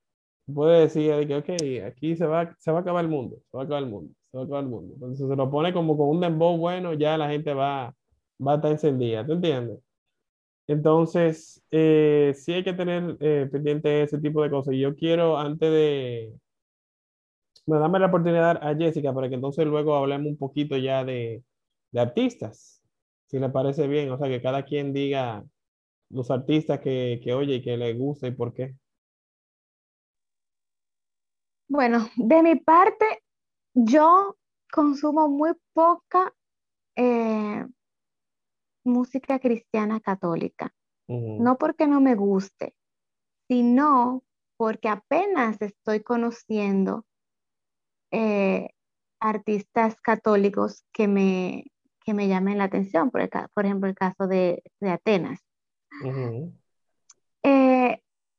Puede 0.54 0.82
decir 0.82 1.28
que, 1.28 1.36
ok, 1.36 1.86
aquí 1.88 2.16
se 2.16 2.26
va, 2.26 2.56
se 2.60 2.72
va 2.72 2.80
a 2.80 2.82
acabar 2.82 3.04
el 3.06 3.12
mundo, 3.12 3.38
se 3.52 3.58
va 3.58 3.64
a 3.64 3.66
acabar 3.66 3.84
el 3.84 3.90
mundo, 3.90 4.14
se 4.32 4.38
va 4.38 4.44
a 4.44 4.46
acabar 4.46 4.64
el 4.64 4.70
mundo. 4.70 4.94
Entonces 4.96 5.28
se 5.28 5.36
lo 5.36 5.50
pone 5.52 5.74
como 5.74 5.98
con 5.98 6.10
un 6.10 6.22
dembow 6.22 6.58
bueno, 6.58 6.94
ya 6.94 7.18
la 7.18 7.30
gente 7.30 7.54
va, 7.54 7.94
va 8.46 8.52
a 8.54 8.56
estar 8.56 8.72
encendida, 8.72 9.26
¿te 9.26 9.34
entiendes? 9.34 9.80
Entonces, 10.68 11.64
eh, 11.72 12.34
sí 12.36 12.54
hay 12.54 12.64
que 12.64 12.74
tener 12.74 13.18
eh, 13.20 13.48
pendiente 13.52 14.04
ese 14.04 14.20
tipo 14.20 14.42
de 14.44 14.50
cosas. 14.50 14.76
Yo 14.76 14.96
quiero, 14.96 15.38
antes 15.38 15.72
de, 15.72 16.34
bueno, 17.66 17.82
dame 17.84 18.00
la 18.00 18.08
oportunidad 18.08 18.58
a 18.62 18.76
Jessica 18.76 19.14
para 19.14 19.28
que 19.30 19.36
entonces 19.36 19.66
luego 19.66 19.96
hablemos 19.96 20.28
un 20.28 20.38
poquito 20.38 20.78
ya 20.78 21.04
de, 21.04 21.44
de 21.92 22.00
artistas, 22.00 22.82
si 23.28 23.40
le 23.40 23.50
parece 23.50 23.88
bien. 23.88 24.12
O 24.12 24.18
sea, 24.18 24.28
que 24.30 24.42
cada 24.42 24.64
quien 24.66 24.94
diga 24.94 25.44
los 26.10 26.32
artistas 26.32 26.80
que, 26.82 27.22
que 27.24 27.34
oye 27.34 27.56
y 27.56 27.62
que 27.64 27.78
le 27.78 27.94
gusta 27.96 28.28
y 28.28 28.32
por 28.32 28.54
qué. 28.54 28.76
Bueno, 31.76 32.10
de 32.16 32.42
mi 32.42 32.56
parte, 32.56 33.06
yo 33.74 34.38
consumo 34.72 35.28
muy 35.28 35.52
poca 35.74 36.34
eh, 36.96 37.66
música 38.86 39.40
cristiana 39.40 40.00
católica. 40.00 40.74
No 41.08 41.58
porque 41.58 41.86
no 41.86 42.00
me 42.00 42.16
guste, 42.16 42.74
sino 43.50 44.24
porque 44.58 44.88
apenas 44.88 45.62
estoy 45.62 46.00
conociendo 46.00 47.06
eh, 48.10 48.70
artistas 49.20 50.00
católicos 50.02 50.86
que 50.94 51.10
me, 51.10 51.66
que 52.06 52.14
me 52.14 52.30
llamen 52.30 52.58
la 52.58 52.64
atención, 52.64 53.12
por, 53.12 53.30
por 53.54 53.66
ejemplo, 53.66 53.90
el 53.90 53.96
caso 53.96 54.28
de, 54.28 54.64
Atenas. 54.80 55.42
Eh, 56.06 56.50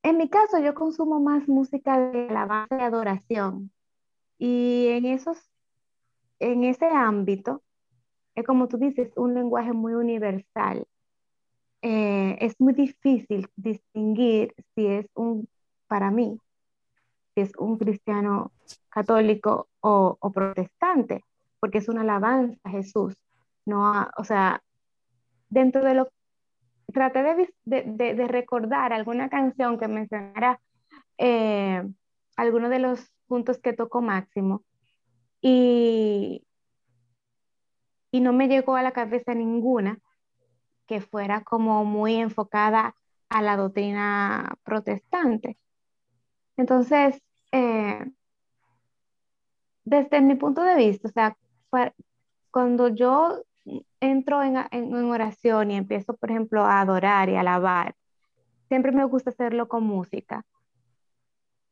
en 0.06 0.18
mi 0.18 0.28
caso, 0.28 0.60
yo 0.60 0.72
consumo 0.72 1.18
más 1.18 1.48
música 1.48 1.98
de 1.98 2.28
alabanza 2.28 2.76
y 2.78 2.80
adoración. 2.80 3.72
Y 4.38 4.86
en 4.90 5.04
esos, 5.04 5.36
en 6.38 6.62
ese 6.62 6.86
ámbito, 6.86 7.64
es 8.36 8.46
como 8.46 8.68
tú 8.68 8.78
dices, 8.78 9.12
un 9.16 9.34
lenguaje 9.34 9.72
muy 9.72 9.94
universal. 9.94 10.86
Eh, 11.82 12.38
es 12.40 12.54
muy 12.60 12.72
difícil 12.72 13.48
distinguir 13.56 14.54
si 14.76 14.86
es 14.86 15.06
un, 15.14 15.48
para 15.88 16.12
mí, 16.12 16.38
si 17.34 17.40
es 17.40 17.50
un 17.58 17.76
cristiano 17.76 18.52
católico 18.88 19.66
o, 19.80 20.18
protestante, 20.32 21.24
porque 21.58 21.78
es 21.78 21.88
una 21.88 22.02
alabanza 22.02 22.60
a 22.62 22.70
Jesús. 22.70 23.16
No 23.64 24.08
o 24.16 24.22
sea, 24.22 24.62
dentro 25.48 25.82
de 25.84 25.94
lo 25.94 26.10
traté 26.92 27.48
de, 27.64 28.26
recordar 28.28 28.92
alguna 28.92 29.28
canción 29.28 29.78
que 29.78 29.88
mencionara 29.88 30.60
eh, 31.18 31.82
alguno 32.36 32.68
de 32.68 32.78
los 32.78 33.12
puntos 33.26 33.58
que 33.58 33.72
tocó 33.72 34.02
Máximo 34.02 34.64
y, 35.40 36.46
y 38.10 38.20
no 38.20 38.32
me 38.32 38.48
llegó 38.48 38.76
a 38.76 38.82
la 38.82 38.92
cabeza 38.92 39.34
ninguna 39.34 39.98
que 40.86 41.00
fuera 41.00 41.42
como 41.42 41.84
muy 41.84 42.14
enfocada 42.14 42.94
a 43.28 43.42
la 43.42 43.56
doctrina 43.56 44.56
protestante. 44.62 45.58
Entonces, 46.56 47.20
eh, 47.52 48.06
desde 49.84 50.20
mi 50.20 50.34
punto 50.36 50.62
de 50.62 50.76
vista, 50.76 51.08
o 51.08 51.12
sea, 51.12 51.36
cuando 52.50 52.88
yo 52.88 53.42
entro 54.00 54.42
en, 54.42 54.56
en, 54.70 54.94
oración 54.94 55.70
y 55.70 55.76
empiezo, 55.76 56.14
por 56.16 56.30
ejemplo, 56.30 56.64
a 56.64 56.80
adorar 56.80 57.28
y 57.28 57.36
alabar, 57.36 57.94
siempre 58.68 58.92
me 58.92 59.04
gusta 59.04 59.30
hacerlo 59.30 59.68
con 59.68 59.84
música. 59.84 60.44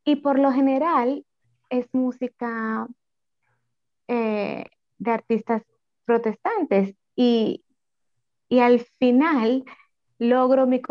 Y 0.03 0.17
por 0.17 0.39
lo 0.39 0.51
general 0.51 1.25
es 1.69 1.87
música 1.93 2.87
eh, 4.07 4.65
de 4.97 5.11
artistas 5.11 5.63
protestantes 6.05 6.95
y, 7.15 7.63
y 8.49 8.59
al 8.59 8.79
final 8.79 9.65
logro 10.19 10.67
mi, 10.67 10.81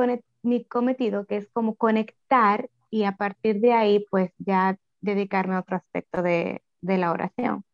mi 0.42 0.64
cometido, 0.64 1.26
que 1.26 1.36
es 1.36 1.48
como 1.52 1.76
conectar 1.76 2.68
y 2.90 3.04
a 3.04 3.12
partir 3.12 3.60
de 3.60 3.72
ahí 3.72 4.04
pues 4.10 4.32
ya 4.38 4.78
dedicarme 5.00 5.54
a 5.54 5.60
otro 5.60 5.76
aspecto 5.76 6.22
de, 6.22 6.62
de 6.80 6.98
la 6.98 7.12
oración. 7.12 7.64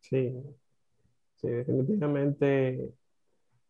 Sí, 0.00 0.32
sí, 1.42 1.48
definitivamente. 1.48 2.90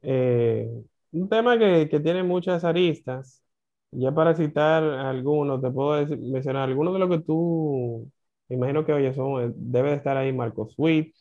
Eh, 0.02 0.68
un 1.12 1.28
tema 1.28 1.58
que, 1.58 1.88
que, 1.88 2.00
tiene 2.00 2.22
muchas 2.22 2.64
aristas. 2.64 3.42
Ya 3.90 4.12
para 4.12 4.34
citar 4.34 4.82
algunos, 4.82 5.60
te 5.60 5.70
puedo 5.70 6.06
mencionar 6.06 6.68
algunos 6.68 6.94
de 6.94 6.98
los 6.98 7.10
que 7.10 7.18
tú, 7.20 8.10
imagino 8.48 8.84
que 8.86 8.92
oye, 8.92 9.12
son, 9.14 9.42
eh, 9.42 9.52
debe 9.54 9.90
de 9.90 9.96
estar 9.96 10.16
ahí 10.16 10.32
Marco 10.32 10.68
Sweet, 10.68 11.14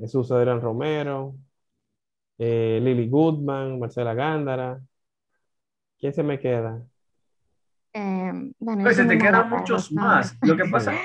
Jesús 0.00 0.30
Adrián 0.32 0.60
Romero, 0.60 1.36
eh, 2.38 2.80
Lily 2.82 3.08
Goodman, 3.08 3.78
Marcela 3.78 4.14
Gándara. 4.14 4.80
¿Quién 5.98 6.12
se 6.14 6.22
me 6.22 6.38
queda? 6.38 6.82
pues 8.60 8.96
se 8.96 9.04
te 9.04 9.18
quedan 9.18 9.50
muchos 9.50 9.90
más. 9.92 10.36
Lo 10.42 10.56
que 10.56 10.64
pasa 10.70 10.94
es 10.94 11.00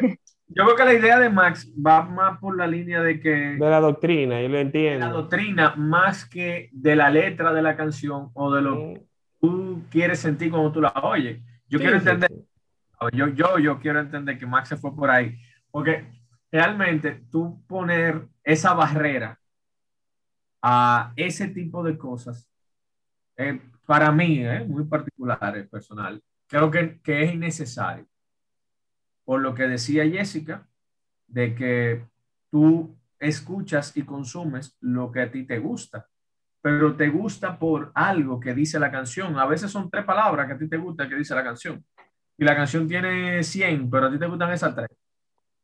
que 0.00 0.18
yo 0.48 0.64
creo 0.64 0.76
que 0.76 0.84
la 0.84 0.94
idea 0.94 1.18
de 1.18 1.28
Max 1.28 1.70
va 1.74 2.02
más 2.02 2.38
por 2.38 2.56
la 2.56 2.66
línea 2.66 3.02
de 3.02 3.20
que... 3.20 3.30
De 3.30 3.58
la 3.58 3.80
doctrina, 3.80 4.40
yo 4.40 4.48
lo 4.48 4.58
entiendo. 4.58 5.06
De 5.06 5.12
la 5.12 5.18
doctrina 5.18 5.74
más 5.76 6.24
que 6.24 6.70
de 6.72 6.96
la 6.96 7.10
letra 7.10 7.52
de 7.52 7.62
la 7.62 7.76
canción 7.76 8.30
o 8.32 8.54
de 8.54 8.62
lo 8.62 8.76
que 8.76 9.06
tú 9.40 9.82
quieres 9.90 10.20
sentir 10.20 10.50
cuando 10.50 10.72
tú 10.72 10.80
la 10.80 10.92
oyes. 11.02 11.42
Yo 11.68 11.78
quiero 11.78 11.98
entender, 11.98 12.30
Yo, 13.12 13.28
yo, 13.28 13.58
yo 13.58 13.78
quiero 13.78 14.00
entender 14.00 14.38
que 14.38 14.46
Max 14.46 14.70
se 14.70 14.76
fue 14.78 14.94
por 14.96 15.10
ahí, 15.10 15.38
porque 15.70 16.06
realmente 16.50 17.24
tú 17.30 17.62
poner 17.66 18.26
esa 18.42 18.72
barrera 18.72 19.38
a 20.62 21.12
ese 21.14 21.48
tipo 21.48 21.82
de 21.82 21.98
cosas, 21.98 22.48
eh, 23.36 23.60
para 23.84 24.10
mí, 24.10 24.44
eh, 24.44 24.64
muy 24.66 24.84
particular, 24.84 25.56
eh, 25.58 25.64
personal, 25.64 26.22
creo 26.46 26.70
que, 26.70 27.00
que 27.00 27.22
es 27.22 27.34
innecesario 27.34 28.06
por 29.28 29.42
lo 29.42 29.54
que 29.54 29.68
decía 29.68 30.08
Jessica, 30.08 30.66
de 31.26 31.54
que 31.54 32.02
tú 32.50 32.96
escuchas 33.18 33.94
y 33.94 34.02
consumes 34.02 34.74
lo 34.80 35.12
que 35.12 35.20
a 35.20 35.30
ti 35.30 35.44
te 35.44 35.58
gusta, 35.58 36.08
pero 36.62 36.96
te 36.96 37.10
gusta 37.10 37.58
por 37.58 37.92
algo 37.94 38.40
que 38.40 38.54
dice 38.54 38.80
la 38.80 38.90
canción. 38.90 39.38
A 39.38 39.44
veces 39.44 39.70
son 39.70 39.90
tres 39.90 40.06
palabras 40.06 40.46
que 40.46 40.54
a 40.54 40.58
ti 40.58 40.66
te 40.66 40.78
gusta 40.78 41.06
que 41.06 41.14
dice 41.14 41.34
la 41.34 41.44
canción. 41.44 41.84
Y 42.38 42.42
la 42.42 42.56
canción 42.56 42.88
tiene 42.88 43.42
100, 43.42 43.90
pero 43.90 44.06
a 44.06 44.10
ti 44.10 44.18
te 44.18 44.26
gustan 44.26 44.50
esas 44.50 44.74
tres. 44.74 44.88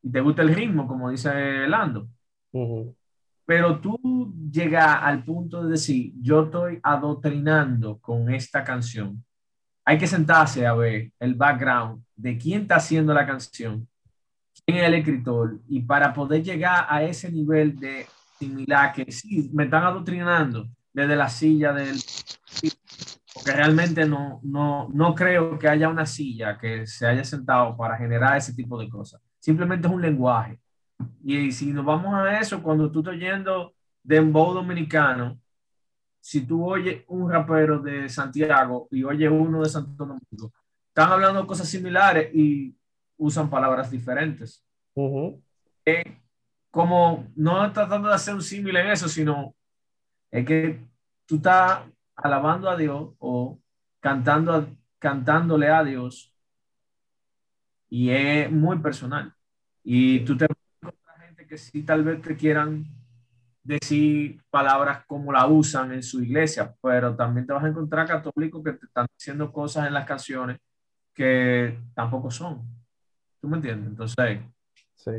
Y 0.03 0.13
te 0.13 0.21
gusta 0.21 0.43
el 0.43 0.55
ritmo, 0.55 0.87
como 0.87 1.09
dice 1.09 1.67
Lando. 1.67 2.07
Pero 3.47 3.81
tú 3.81 4.35
llegas 4.53 4.99
al 5.01 5.25
punto 5.25 5.65
de 5.65 5.71
decir, 5.71 6.13
yo 6.21 6.43
estoy 6.43 6.81
adoctrinando 6.83 7.99
con 7.99 8.31
esta 8.31 8.63
canción 8.63 9.25
hay 9.85 9.99
que 9.99 10.07
sentarse 10.07 10.67
a 10.67 10.75
ver 10.75 11.13
el 11.21 11.35
background 11.35 12.03
de 12.17 12.39
quién 12.39 12.63
está 12.63 12.77
haciendo 12.77 13.13
la 13.13 13.27
canción, 13.27 13.87
quién 14.65 14.79
es 14.79 14.85
el 14.85 14.95
escritor, 14.95 15.61
y 15.69 15.81
para 15.81 16.13
poder 16.13 16.43
llegar 16.43 16.87
a 16.89 17.03
ese 17.03 17.31
nivel 17.31 17.79
de 17.79 18.07
similar 18.39 18.93
que 18.93 19.11
sí, 19.13 19.51
me 19.53 19.65
están 19.65 19.85
adoctrinando 19.85 20.69
desde 20.93 21.17
la 21.17 21.29
silla 21.29 21.73
del... 21.73 21.97
Porque 23.35 23.53
realmente 23.53 24.07
no, 24.07 24.41
no, 24.45 24.89
no 24.93 25.15
creo 25.15 25.59
que 25.59 25.69
haya 25.69 25.89
una 25.89 26.07
silla 26.07 26.57
que 26.57 26.87
se 26.87 27.07
haya 27.07 27.25
sentado 27.25 27.77
para 27.77 27.97
generar 27.97 28.37
ese 28.37 28.55
tipo 28.55 28.79
de 28.79 28.89
cosas. 28.89 29.21
Simplemente 29.41 29.89
es 29.89 29.93
un 29.93 30.01
lenguaje. 30.01 30.61
Y 31.23 31.51
si 31.51 31.73
nos 31.73 31.85
vamos 31.85 32.15
a 32.15 32.39
eso, 32.39 32.63
cuando 32.63 32.91
tú 32.93 33.01
estás 33.01 33.17
yendo 33.17 33.75
de 34.05 34.17
dembow 34.17 34.55
dominicano, 34.55 35.39
si 36.25 36.41
tú 36.47 36.65
oyes 36.65 37.05
un 37.09 37.31
rapero 37.31 37.81
de 37.81 38.09
Santiago 38.09 38.89
y 38.91 39.05
oyes 39.05 39.31
uno 39.31 39.61
de 39.63 39.69
Santo 39.69 40.07
Domingo, 40.07 40.55
están 40.89 41.13
hablando 41.13 41.47
cosas 41.47 41.69
similares 41.69 42.35
y 42.35 42.75
usan 43.19 43.51
palabras 43.51 43.91
diferentes. 43.91 44.65
Eh, 45.85 46.19
como 46.71 47.27
no 47.37 47.71
tratando 47.75 48.09
de 48.09 48.15
hacer 48.15 48.35
un 48.35 48.41
símil 48.41 48.75
en 48.75 48.87
eso, 48.87 49.07
sino 49.07 49.55
es 50.31 50.47
que 50.47 50.83
tú 51.27 51.37
estás 51.37 51.83
alabando 52.17 52.71
a 52.71 52.77
Dios 52.79 53.11
o 53.19 53.61
cantando, 54.01 54.67
cantándole 54.99 55.69
a 55.69 55.85
Dios 55.85 56.35
y 57.91 58.09
es 58.09 58.51
muy 58.51 58.79
personal. 58.79 59.35
Y 59.83 60.21
tú 60.21 60.39
te 60.39 60.47
encuentras 60.47 61.21
gente 61.21 61.47
que 61.47 61.59
sí 61.59 61.83
tal 61.83 62.03
vez 62.03 62.23
te 62.23 62.35
quieran 62.35 62.87
decir 63.65 64.41
palabras 64.51 65.05
como 65.07 65.33
la 65.33 65.47
usan 65.47 65.93
en 65.93 66.03
su 66.03 66.23
iglesia, 66.23 66.75
pero 66.83 67.17
también 67.17 67.47
te 67.47 67.53
vas 67.53 67.65
a 67.65 67.69
encontrar 67.69 68.07
católicos 68.07 68.63
que 68.63 68.73
te 68.75 68.87
están 68.87 69.07
diciendo 69.19 69.51
cosas 69.53 69.87
en 69.87 69.95
las 69.95 70.07
canciones 70.07 70.59
que 71.13 71.79
tampoco 71.95 72.31
son. 72.31 72.63
¿Tú 73.41 73.49
me 73.49 73.57
entiendes? 73.57 73.89
Entonces... 73.89 74.41
Sí. 74.95 75.11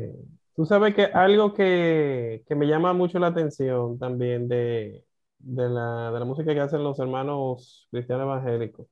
Tú 0.54 0.64
sabes 0.64 0.94
que 0.94 1.04
algo 1.04 1.52
que, 1.52 2.42
que 2.48 2.54
me 2.54 2.66
llama 2.66 2.94
mucho 2.94 3.18
la 3.18 3.26
atención 3.26 3.98
también 3.98 4.48
de, 4.48 5.04
de, 5.38 5.68
la, 5.68 6.10
de 6.10 6.18
la 6.18 6.24
música 6.24 6.54
que 6.54 6.60
hacen 6.60 6.82
los 6.82 6.98
hermanos 6.98 7.86
cristianos 7.90 8.24
evangélicos 8.24 8.86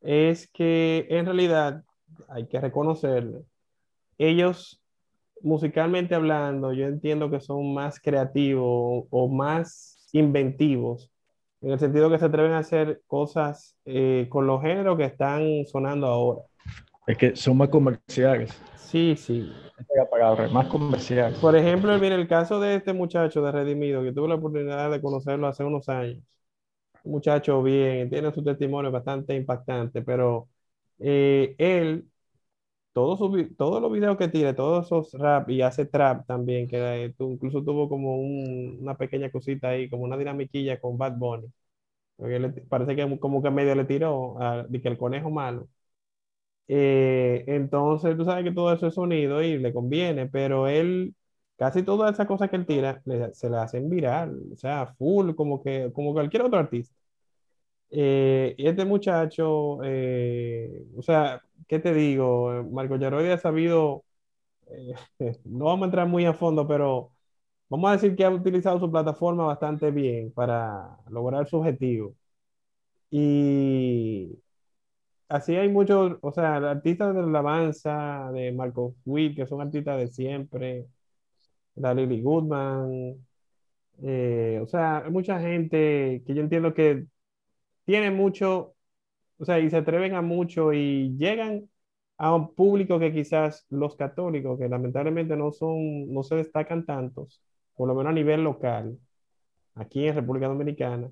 es 0.00 0.48
que 0.48 1.06
en 1.10 1.26
realidad 1.26 1.84
hay 2.28 2.46
que 2.46 2.60
reconocerlo. 2.60 3.44
Ellos, 4.18 4.79
musicalmente 5.42 6.14
hablando, 6.14 6.72
yo 6.72 6.86
entiendo 6.86 7.30
que 7.30 7.40
son 7.40 7.74
más 7.74 8.00
creativos 8.00 9.06
o 9.10 9.28
más 9.28 10.08
inventivos, 10.12 11.10
en 11.62 11.72
el 11.72 11.78
sentido 11.78 12.10
que 12.10 12.18
se 12.18 12.24
atreven 12.24 12.52
a 12.52 12.58
hacer 12.58 13.02
cosas 13.06 13.76
eh, 13.84 14.26
con 14.30 14.46
los 14.46 14.62
géneros 14.62 14.96
que 14.96 15.04
están 15.04 15.64
sonando 15.66 16.06
ahora. 16.06 16.40
Es 17.06 17.18
que 17.18 17.36
son 17.36 17.56
más 17.56 17.68
comerciales. 17.68 18.58
Sí, 18.76 19.14
sí. 19.16 19.52
más 20.52 20.66
comerciales. 20.68 21.38
Por 21.38 21.56
ejemplo, 21.56 21.96
mira, 21.98 22.14
el 22.14 22.28
caso 22.28 22.60
de 22.60 22.76
este 22.76 22.92
muchacho 22.92 23.42
de 23.42 23.52
Redimido, 23.52 24.02
que 24.02 24.12
tuve 24.12 24.28
la 24.28 24.36
oportunidad 24.36 24.90
de 24.90 25.00
conocerlo 25.00 25.46
hace 25.46 25.64
unos 25.64 25.88
años. 25.88 26.22
Un 27.04 27.12
muchacho 27.12 27.62
bien, 27.62 28.10
tiene 28.10 28.32
su 28.32 28.42
testimonio 28.42 28.90
bastante 28.90 29.34
impactante, 29.34 30.02
pero 30.02 30.48
eh, 30.98 31.54
él, 31.58 32.06
todos, 32.92 33.18
todos 33.56 33.80
los 33.82 33.92
videos 33.92 34.16
que 34.18 34.28
tiene, 34.28 34.54
todos 34.54 34.86
esos 34.86 35.12
rap 35.14 35.48
y 35.50 35.62
hace 35.62 35.86
trap 35.86 36.26
también, 36.26 36.68
que 36.68 37.04
eh, 37.06 37.14
incluso 37.18 37.62
tuvo 37.64 37.88
como 37.88 38.16
una 38.16 38.96
pequeña 38.96 39.30
cosita 39.30 39.70
ahí, 39.70 39.88
como 39.90 40.04
una 40.04 40.16
dinamiquilla 40.16 40.80
con 40.80 40.98
Bad 40.98 41.16
Bunny. 41.18 41.48
parece 42.68 42.96
que 42.96 43.18
como 43.18 43.42
que 43.42 43.50
medio 43.50 43.74
le 43.74 43.84
tiró 43.84 44.40
a, 44.40 44.64
de 44.64 44.80
que 44.82 44.88
el 44.88 44.98
conejo 44.98 45.30
malo. 45.30 45.68
Eh, 46.68 47.44
entonces, 47.48 48.16
tú 48.16 48.24
sabes 48.24 48.44
que 48.44 48.52
todo 48.52 48.72
eso 48.72 48.86
es 48.86 48.94
sonido 48.94 49.42
y 49.42 49.58
le 49.58 49.72
conviene, 49.72 50.26
pero 50.28 50.68
él, 50.68 51.14
casi 51.56 51.82
todas 51.82 52.12
esas 52.14 52.26
cosas 52.28 52.48
que 52.50 52.56
él 52.56 52.66
tira, 52.66 53.02
se 53.32 53.50
le 53.50 53.56
hacen 53.56 53.90
viral, 53.90 54.40
o 54.52 54.56
sea, 54.56 54.86
full, 54.98 55.34
como 55.34 55.62
que 55.62 55.90
como 55.92 56.12
cualquier 56.12 56.42
otro 56.44 56.58
artista. 56.60 56.94
Eh, 57.90 58.54
y 58.56 58.66
este 58.68 58.84
muchacho, 58.84 59.78
eh, 59.84 60.84
o 60.96 61.02
sea, 61.02 61.42
¿qué 61.68 61.78
te 61.80 61.92
digo? 61.94 62.64
Marco 62.70 62.96
Yaroide 62.96 63.32
ha 63.32 63.38
sabido, 63.38 64.04
no 65.44 65.66
vamos 65.66 65.82
a 65.82 65.86
entrar 65.86 66.06
muy 66.08 66.24
a 66.24 66.34
fondo, 66.34 66.66
pero 66.66 67.12
vamos 67.68 67.90
a 67.90 67.94
decir 67.94 68.16
que 68.16 68.24
ha 68.24 68.30
utilizado 68.30 68.80
su 68.80 68.90
plataforma 68.90 69.46
bastante 69.46 69.90
bien 69.90 70.32
para 70.32 70.98
lograr 71.10 71.48
su 71.48 71.58
objetivo. 71.58 72.14
Y 73.10 74.38
así 75.28 75.56
hay 75.56 75.68
muchos, 75.68 76.18
o 76.22 76.32
sea, 76.32 76.56
artistas 76.56 77.14
de 77.14 77.22
la 77.22 77.28
alabanza, 77.28 78.30
de 78.32 78.52
Marco 78.52 78.96
Witt, 79.06 79.36
que 79.36 79.46
son 79.46 79.60
artistas 79.62 79.98
de 79.98 80.08
siempre, 80.08 80.86
la 81.76 81.94
Lily 81.94 82.22
Goodman, 82.22 83.16
eh, 84.02 84.60
o 84.62 84.66
sea, 84.66 84.98
hay 84.98 85.10
mucha 85.10 85.40
gente 85.40 86.22
que 86.26 86.34
yo 86.34 86.40
entiendo 86.42 86.74
que 86.74 87.06
tiene 87.90 88.12
mucho, 88.12 88.76
o 89.36 89.44
sea, 89.44 89.58
y 89.58 89.68
se 89.68 89.78
atreven 89.78 90.14
a 90.14 90.22
mucho 90.22 90.72
y 90.72 91.16
llegan 91.18 91.68
a 92.18 92.32
un 92.32 92.54
público 92.54 93.00
que 93.00 93.12
quizás 93.12 93.66
los 93.68 93.96
católicos, 93.96 94.60
que 94.60 94.68
lamentablemente 94.68 95.36
no 95.36 95.50
son, 95.50 96.14
no 96.14 96.22
se 96.22 96.36
destacan 96.36 96.86
tantos, 96.86 97.42
por 97.74 97.88
lo 97.88 97.96
menos 97.96 98.12
a 98.12 98.14
nivel 98.14 98.44
local, 98.44 98.96
aquí 99.74 100.06
en 100.06 100.14
República 100.14 100.46
Dominicana, 100.46 101.10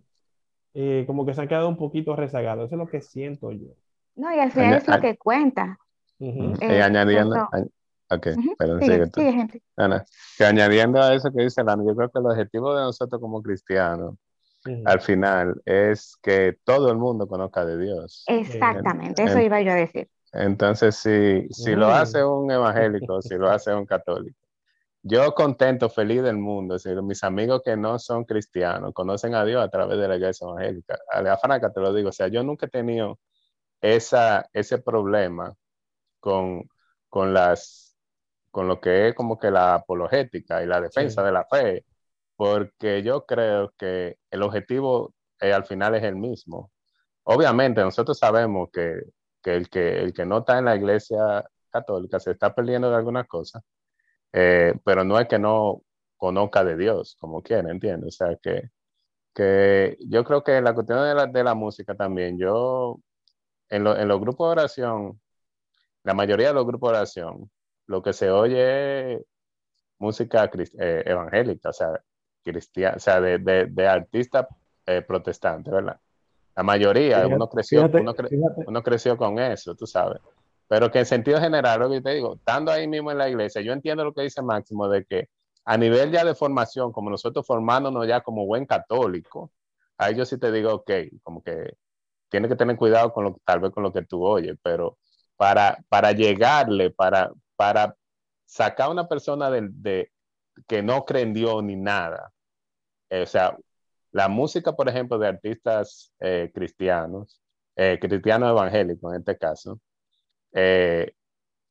eh, 0.72 1.02
como 1.04 1.26
que 1.26 1.34
se 1.34 1.40
han 1.40 1.48
quedado 1.48 1.68
un 1.68 1.76
poquito 1.76 2.14
rezagados. 2.14 2.66
Eso 2.66 2.76
es 2.76 2.78
lo 2.78 2.86
que 2.86 3.00
siento 3.00 3.50
yo. 3.50 3.74
No, 4.14 4.32
y 4.32 4.38
al 4.38 4.52
final 4.52 4.74
es 4.74 4.86
lo 4.86 5.00
que 5.00 5.16
cuenta. 5.16 5.80
Eh, 6.20 6.80
añadiendo, 6.80 7.42
ok, 8.08 8.26
perdón, 8.56 8.82
sí, 8.82 9.20
que 10.38 10.44
añadiendo 10.44 11.02
a 11.02 11.12
eso 11.12 11.32
que 11.32 11.42
dice 11.42 11.64
Lana, 11.64 11.82
yo 11.84 11.96
creo 11.96 12.08
que 12.08 12.20
el 12.20 12.26
objetivo 12.26 12.72
de 12.76 12.82
nosotros 12.82 13.20
como 13.20 13.42
cristianos, 13.42 14.14
al 14.84 15.00
final, 15.00 15.60
es 15.64 16.16
que 16.22 16.58
todo 16.64 16.90
el 16.90 16.98
mundo 16.98 17.26
conozca 17.26 17.64
de 17.64 17.78
Dios. 17.78 18.24
Exactamente, 18.26 19.22
eso 19.22 19.38
iba 19.40 19.60
yo 19.62 19.72
a 19.72 19.76
decir. 19.76 20.08
Entonces, 20.32 20.96
si, 20.96 21.48
si 21.50 21.74
lo 21.74 21.88
hace 21.88 22.22
un 22.22 22.50
evangélico, 22.50 23.22
si 23.22 23.36
lo 23.36 23.50
hace 23.50 23.72
un 23.72 23.86
católico, 23.86 24.38
yo 25.02 25.32
contento, 25.34 25.88
feliz 25.88 26.22
del 26.22 26.36
mundo, 26.36 26.78
si 26.78 26.90
mis 27.02 27.22
amigos 27.24 27.62
que 27.64 27.76
no 27.76 27.98
son 27.98 28.24
cristianos 28.24 28.92
conocen 28.92 29.34
a 29.34 29.44
Dios 29.44 29.64
a 29.64 29.70
través 29.70 29.98
de 29.98 30.08
la 30.08 30.16
iglesia 30.16 30.46
evangélica. 30.46 30.98
A 31.10 31.22
la 31.22 31.38
franca 31.38 31.72
te 31.72 31.80
lo 31.80 31.94
digo, 31.94 32.10
o 32.10 32.12
sea, 32.12 32.28
yo 32.28 32.42
nunca 32.42 32.66
he 32.66 32.68
tenido 32.68 33.18
esa, 33.80 34.48
ese 34.52 34.78
problema 34.78 35.54
con, 36.20 36.68
con, 37.08 37.34
las, 37.34 37.96
con 38.50 38.68
lo 38.68 38.80
que 38.80 39.08
es 39.08 39.14
como 39.14 39.38
que 39.38 39.50
la 39.50 39.74
apologética 39.76 40.62
y 40.62 40.66
la 40.66 40.80
defensa 40.80 41.22
de 41.22 41.32
la 41.32 41.44
fe, 41.46 41.84
porque 42.38 43.02
yo 43.02 43.26
creo 43.26 43.74
que 43.78 44.18
el 44.30 44.42
objetivo 44.44 45.14
eh, 45.40 45.52
al 45.52 45.66
final 45.66 45.96
es 45.96 46.04
el 46.04 46.16
mismo. 46.16 46.72
Obviamente 47.24 47.82
nosotros 47.82 48.18
sabemos 48.18 48.70
que, 48.72 49.02
que, 49.42 49.56
el 49.56 49.68
que 49.70 49.98
el 50.00 50.12
que 50.14 50.26
no 50.26 50.38
está 50.40 50.58
en 50.58 50.66
la 50.66 50.76
iglesia 50.76 51.44
católica 51.70 52.20
se 52.20 52.32
está 52.32 52.54
perdiendo 52.54 52.90
de 52.90 52.96
algunas 52.96 53.26
cosas, 53.28 53.62
eh, 54.32 54.74
pero 54.84 55.04
no 55.04 55.18
es 55.20 55.28
que 55.28 55.38
no 55.40 55.82
conozca 56.16 56.64
de 56.64 56.76
Dios 56.76 57.16
como 57.20 57.42
quiere, 57.42 57.70
¿entiendes? 57.70 58.20
O 58.20 58.26
sea 58.26 58.36
que, 58.42 58.70
que 59.34 59.98
yo 60.00 60.24
creo 60.24 60.44
que 60.44 60.60
la 60.62 60.74
cuestión 60.74 61.00
de 61.04 61.14
la, 61.14 61.26
de 61.26 61.44
la 61.44 61.54
música 61.54 61.94
también, 61.96 62.38
yo 62.38 63.00
en, 63.70 63.84
los 63.84 64.20
grupos 64.20 64.48
de 64.48 64.52
oración, 64.52 65.20
la 66.04 66.14
mayoría 66.14 66.48
de 66.48 66.54
los 66.54 66.66
grupos 66.66 66.92
de 66.92 66.98
oración, 66.98 67.50
lo 67.86 68.02
que 68.02 68.12
se 68.12 68.30
oye 68.30 69.14
es 69.14 69.22
música 69.98 70.50
eh, 70.80 71.04
evangélica, 71.06 71.70
o 71.70 71.72
sea, 71.72 72.00
cristiana, 72.50 72.96
o 72.96 73.00
sea, 73.00 73.20
de, 73.20 73.38
de, 73.38 73.88
artistas 73.88 74.46
eh, 74.86 75.02
protestantes, 75.02 75.72
¿verdad? 75.72 75.98
La 76.56 76.62
mayoría, 76.62 77.26
uno, 77.26 77.48
creció, 77.48 77.88
uno, 78.66 78.82
creció 78.82 79.16
con 79.16 79.38
eso, 79.38 79.74
tú 79.74 79.86
sabes. 79.86 80.20
Pero 80.66 80.90
que 80.90 80.98
en 80.98 81.06
sentido 81.06 81.40
general, 81.40 81.80
lo 81.80 81.90
que 81.90 82.00
te 82.00 82.14
digo, 82.14 82.34
estando 82.34 82.72
ahí 82.72 82.88
mismo 82.88 83.12
en 83.12 83.18
la 83.18 83.28
iglesia, 83.28 83.62
yo 83.62 83.72
entiendo 83.72 84.04
lo 84.04 84.12
que 84.12 84.22
dice 84.22 84.42
Máximo 84.42 84.88
de 84.88 85.04
que 85.04 85.28
a 85.64 85.76
nivel 85.76 86.10
ya 86.10 86.24
de 86.24 86.34
formación, 86.34 86.90
como 86.92 87.10
nosotros 87.10 87.46
formándonos 87.46 88.06
ya 88.08 88.22
como 88.22 88.44
buen 88.46 88.66
católico, 88.66 89.52
ahí 89.98 90.16
yo 90.16 90.24
sí 90.24 90.38
te 90.38 90.50
digo, 90.50 90.72
ok, 90.74 90.90
como 91.22 91.42
que 91.42 91.74
tienes 92.28 92.50
que 92.50 92.56
tener 92.56 92.76
cuidado 92.76 93.12
con 93.12 93.24
lo, 93.24 93.40
tal 93.44 93.60
vez 93.60 93.70
con 93.72 93.82
lo 93.82 93.92
que 93.92 94.02
tú 94.02 94.24
oyes, 94.24 94.56
pero 94.62 94.98
para, 95.36 95.78
para 95.88 96.12
llegarle, 96.12 96.90
para, 96.90 97.30
para 97.56 97.94
sacar 98.44 98.86
a 98.86 98.90
una 98.90 99.06
persona 99.08 99.50
de, 99.50 100.10
que 100.66 100.82
no 100.82 101.04
cree 101.04 101.22
en 101.22 101.34
Dios 101.34 101.62
ni 101.62 101.76
nada, 101.76 102.32
o 103.10 103.26
sea, 103.26 103.56
la 104.12 104.28
música, 104.28 104.72
por 104.72 104.88
ejemplo, 104.88 105.18
de 105.18 105.28
artistas 105.28 106.12
eh, 106.20 106.50
cristianos, 106.54 107.40
eh, 107.76 107.98
cristianos 108.00 108.50
evangélicos 108.50 109.12
en 109.12 109.20
este 109.20 109.36
caso, 109.36 109.80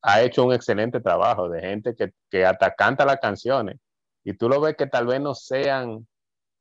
ha 0.02 0.21
hecho 0.21 0.45
un 0.45 0.54
excelente 0.54 1.02
trabajo 1.02 1.50
de 1.50 1.62
gente 1.62 1.95
que, 1.95 2.13
que 2.30 2.45
hasta 2.45 2.73
canta 2.73 3.06
las 3.06 3.19
canciones. 3.19 3.78
Y 4.23 4.34
tú 4.34 4.50
lo 4.50 4.62
ves 4.62 4.76
que 4.76 4.88
tal 4.88 5.08
vez 5.08 5.19
no 5.19 5.36
sean, 5.36 6.08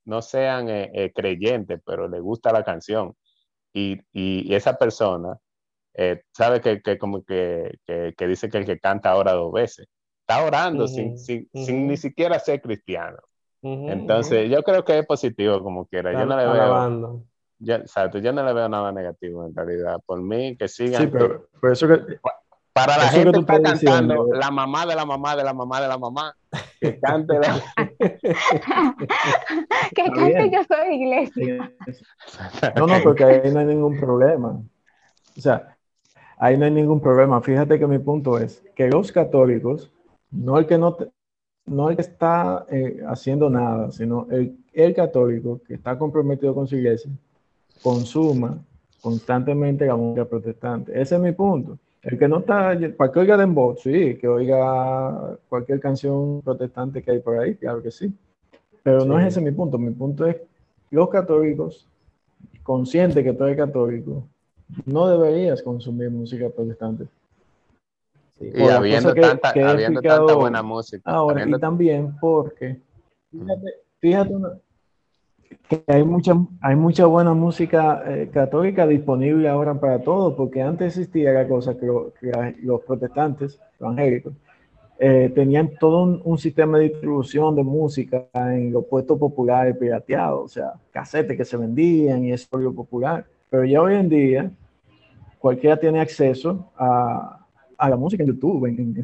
no 0.05 0.23
sean 0.23 0.67
creyentes, 1.15 1.81
pero 1.85 2.09
le 2.09 2.21
gusta 2.21 2.53
la 2.53 2.65
canción. 2.65 3.15
Y, 3.73 4.01
y, 4.13 4.55
esa 4.55 4.79
persona 4.79 5.39
eh, 5.99 6.23
sabe 6.33 6.61
que, 6.61 6.83
que 6.83 6.99
como 6.99 7.25
que, 7.25 7.79
que, 7.87 8.27
dice 8.27 8.49
que 8.49 8.59
el 8.59 8.67
que 8.67 8.79
canta 8.79 9.11
ahora 9.11 9.33
dos 9.33 9.53
veces, 9.53 9.87
está 10.21 10.43
orando 10.43 10.87
sin, 10.89 11.19
sin, 11.19 11.49
sin, 11.55 11.87
ni 11.87 11.97
siquiera 11.97 12.39
ser 12.39 12.61
cristiano. 12.61 13.19
Entonces, 13.89 14.51
yo 14.51 14.63
creo 14.63 14.85
que 14.85 14.99
es 14.99 15.07
positivo 15.07 15.63
como 15.63 15.87
quiera. 15.87 16.13
yo 16.13 16.27
no 16.27 16.37
le 16.37 16.47
veo. 16.47 17.23
Yo, 17.59 17.79
yo 18.21 18.33
no 18.33 18.45
le 18.45 18.53
veo 18.53 18.69
nada 18.69 18.93
negativo 18.93 19.47
en 19.47 19.55
realidad. 19.55 19.99
Por 20.05 20.21
mí, 20.21 20.57
que 20.57 20.69
sigan. 20.69 21.03
Sí, 21.03 21.09
pero 21.09 21.49
por 21.61 21.73
eso 21.73 21.89
que. 21.89 22.19
Para 22.73 22.99
la 22.99 23.09
gente 23.09 23.33
que 23.33 23.39
está 23.39 23.63
cantando 23.63 24.27
la 24.35 24.51
mamá 24.51 24.85
de 24.85 24.95
la 24.95 25.07
mamá 25.07 25.35
de 25.35 25.43
la 25.43 25.55
mamá 25.55 25.81
de 25.81 25.89
la 25.89 25.97
mamá, 25.97 26.37
que 26.79 27.01
cante 27.01 27.39
la... 27.39 27.59
que 29.95 30.05
cante 30.05 30.51
yo 30.51 30.63
soy 30.65 30.95
iglesia. 30.95 31.73
No, 32.77 32.87
no, 32.87 33.03
porque 33.03 33.25
ahí 33.25 33.51
no 33.51 33.61
hay 33.61 33.65
ningún 33.65 33.99
problema. 33.99 34.61
O 35.39 35.41
sea, 35.41 35.79
ahí 36.37 36.59
no 36.59 36.67
hay 36.67 36.71
ningún 36.71 37.01
problema. 37.01 37.41
Fíjate 37.41 37.79
que 37.79 37.87
mi 37.87 37.99
punto 37.99 38.39
es 38.39 38.63
que 38.75 38.89
los 38.89 39.11
católicos, 39.11 39.91
no 40.31 40.59
el 40.59 40.67
que 40.67 40.77
no, 40.77 40.99
no 41.67 41.91
el 41.91 41.97
que 41.97 42.03
está 42.03 42.65
eh, 42.71 43.03
haciendo 43.07 43.51
nada, 43.51 43.91
sino 43.91 44.27
el, 44.31 44.57
el 44.73 44.95
católico 44.95 45.61
que 45.67 45.75
está 45.75 45.99
comprometido 45.99 46.55
con 46.55 46.67
su 46.67 46.77
iglesia, 46.77 47.11
consuma 47.83 48.59
constantemente 49.01 49.87
la 49.87 49.97
música 49.97 50.25
protestante. 50.25 51.01
Ese 51.01 51.17
es 51.17 51.21
mi 51.21 51.33
punto. 51.33 51.79
El 52.03 52.19
que 52.19 52.29
no 52.29 52.39
está, 52.39 52.79
para 52.97 53.11
que 53.11 53.19
oiga 53.19 53.37
Dembow, 53.37 53.77
sí, 53.77 54.17
que 54.17 54.29
oiga 54.29 55.37
cualquier 55.49 55.81
canción 55.81 56.41
protestante 56.43 57.03
que 57.03 57.11
hay 57.11 57.19
por 57.19 57.39
ahí, 57.39 57.57
claro 57.57 57.83
que 57.83 57.91
sí. 57.91 58.13
Pero 58.85 59.05
no 59.05 59.19
es 59.19 59.27
ese 59.27 59.41
mi 59.41 59.51
punto. 59.51 59.77
Mi 59.77 59.91
punto 59.91 60.25
es 60.27 60.37
los 60.91 61.09
católicos, 61.09 61.89
conscientes 62.63 63.25
que 63.25 63.33
tú 63.33 63.43
eres 63.45 63.57
católico, 63.57 64.25
no 64.85 65.09
deberías 65.09 65.63
consumir 65.63 66.11
música 66.11 66.49
protestante. 66.49 67.07
Y 68.39 68.63
habiendo, 68.63 69.15
tanta, 69.15 69.49
habiendo 69.49 70.03
tanta, 70.03 70.35
buena 70.35 70.63
música. 70.63 71.11
Ahora, 71.11 71.47
y 71.47 71.59
también 71.59 72.17
porque, 72.21 72.81
fíjate, 74.01 74.35
que 75.69 75.83
hay 75.87 76.05
mucha, 76.05 76.35
hay 76.61 76.77
mucha 76.77 77.07
buena 77.07 77.33
música 77.33 78.03
eh, 78.07 78.31
católica 78.33 78.87
disponible 78.87 79.49
ahora 79.49 79.75
para 79.81 80.01
todos, 80.01 80.35
porque 80.35 80.63
antes 80.63 80.97
existía 80.97 81.33
la 81.33 81.49
cosa 81.49 81.77
que, 81.77 81.87
los 82.63 82.81
protestantes 82.83 83.59
evangélicos 83.81 84.35
eh, 84.99 85.31
tenían 85.35 85.73
todo 85.79 86.21
un, 86.23 86.39
sistema 86.39 86.79
de 86.79 86.91
distribución 86.91 87.55
de 87.55 87.63
música 87.63 88.27
en 88.35 88.73
los 88.73 88.85
puestos 88.85 89.19
populares 89.19 89.77
pirateados, 89.77 90.45
o 90.45 90.49
sea, 90.49 90.73
casetes 90.91 91.37
que 91.37 91.45
se 91.45 91.57
vendían 91.57 92.25
y 92.25 92.33
eso 92.33 92.57
lo 92.59 92.73
popular. 92.73 93.27
Pero 93.51 93.65
ya 93.65 93.83
hoy 93.83 93.95
en 93.95 94.09
día 94.09 94.51
cualquiera 95.39 95.79
tiene 95.79 96.01
acceso 96.01 96.71
a, 96.77 97.46
a 97.79 97.89
la 97.89 97.97
música 97.97 98.23
en 98.23 98.29
YouTube, 98.31 98.67
en, 98.67 98.97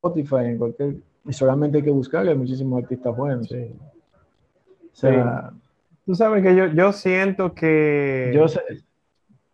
Spotify, 0.00 0.46
en 0.46 0.58
cualquier... 0.58 0.96
Y 1.26 1.32
solamente 1.32 1.78
hay 1.78 1.84
que 1.84 1.90
buscarle, 1.90 2.32
hay 2.32 2.36
muchísimos 2.36 2.82
artistas 2.82 3.16
buenos. 3.16 3.48
Sí. 3.48 3.74
O 4.92 4.96
sea, 4.96 5.52
Tú 6.04 6.14
sabes 6.14 6.42
que 6.42 6.54
yo, 6.54 6.66
yo 6.66 6.92
siento 6.92 7.54
que 7.54 8.32
yo 8.34 8.46
sé. 8.46 8.60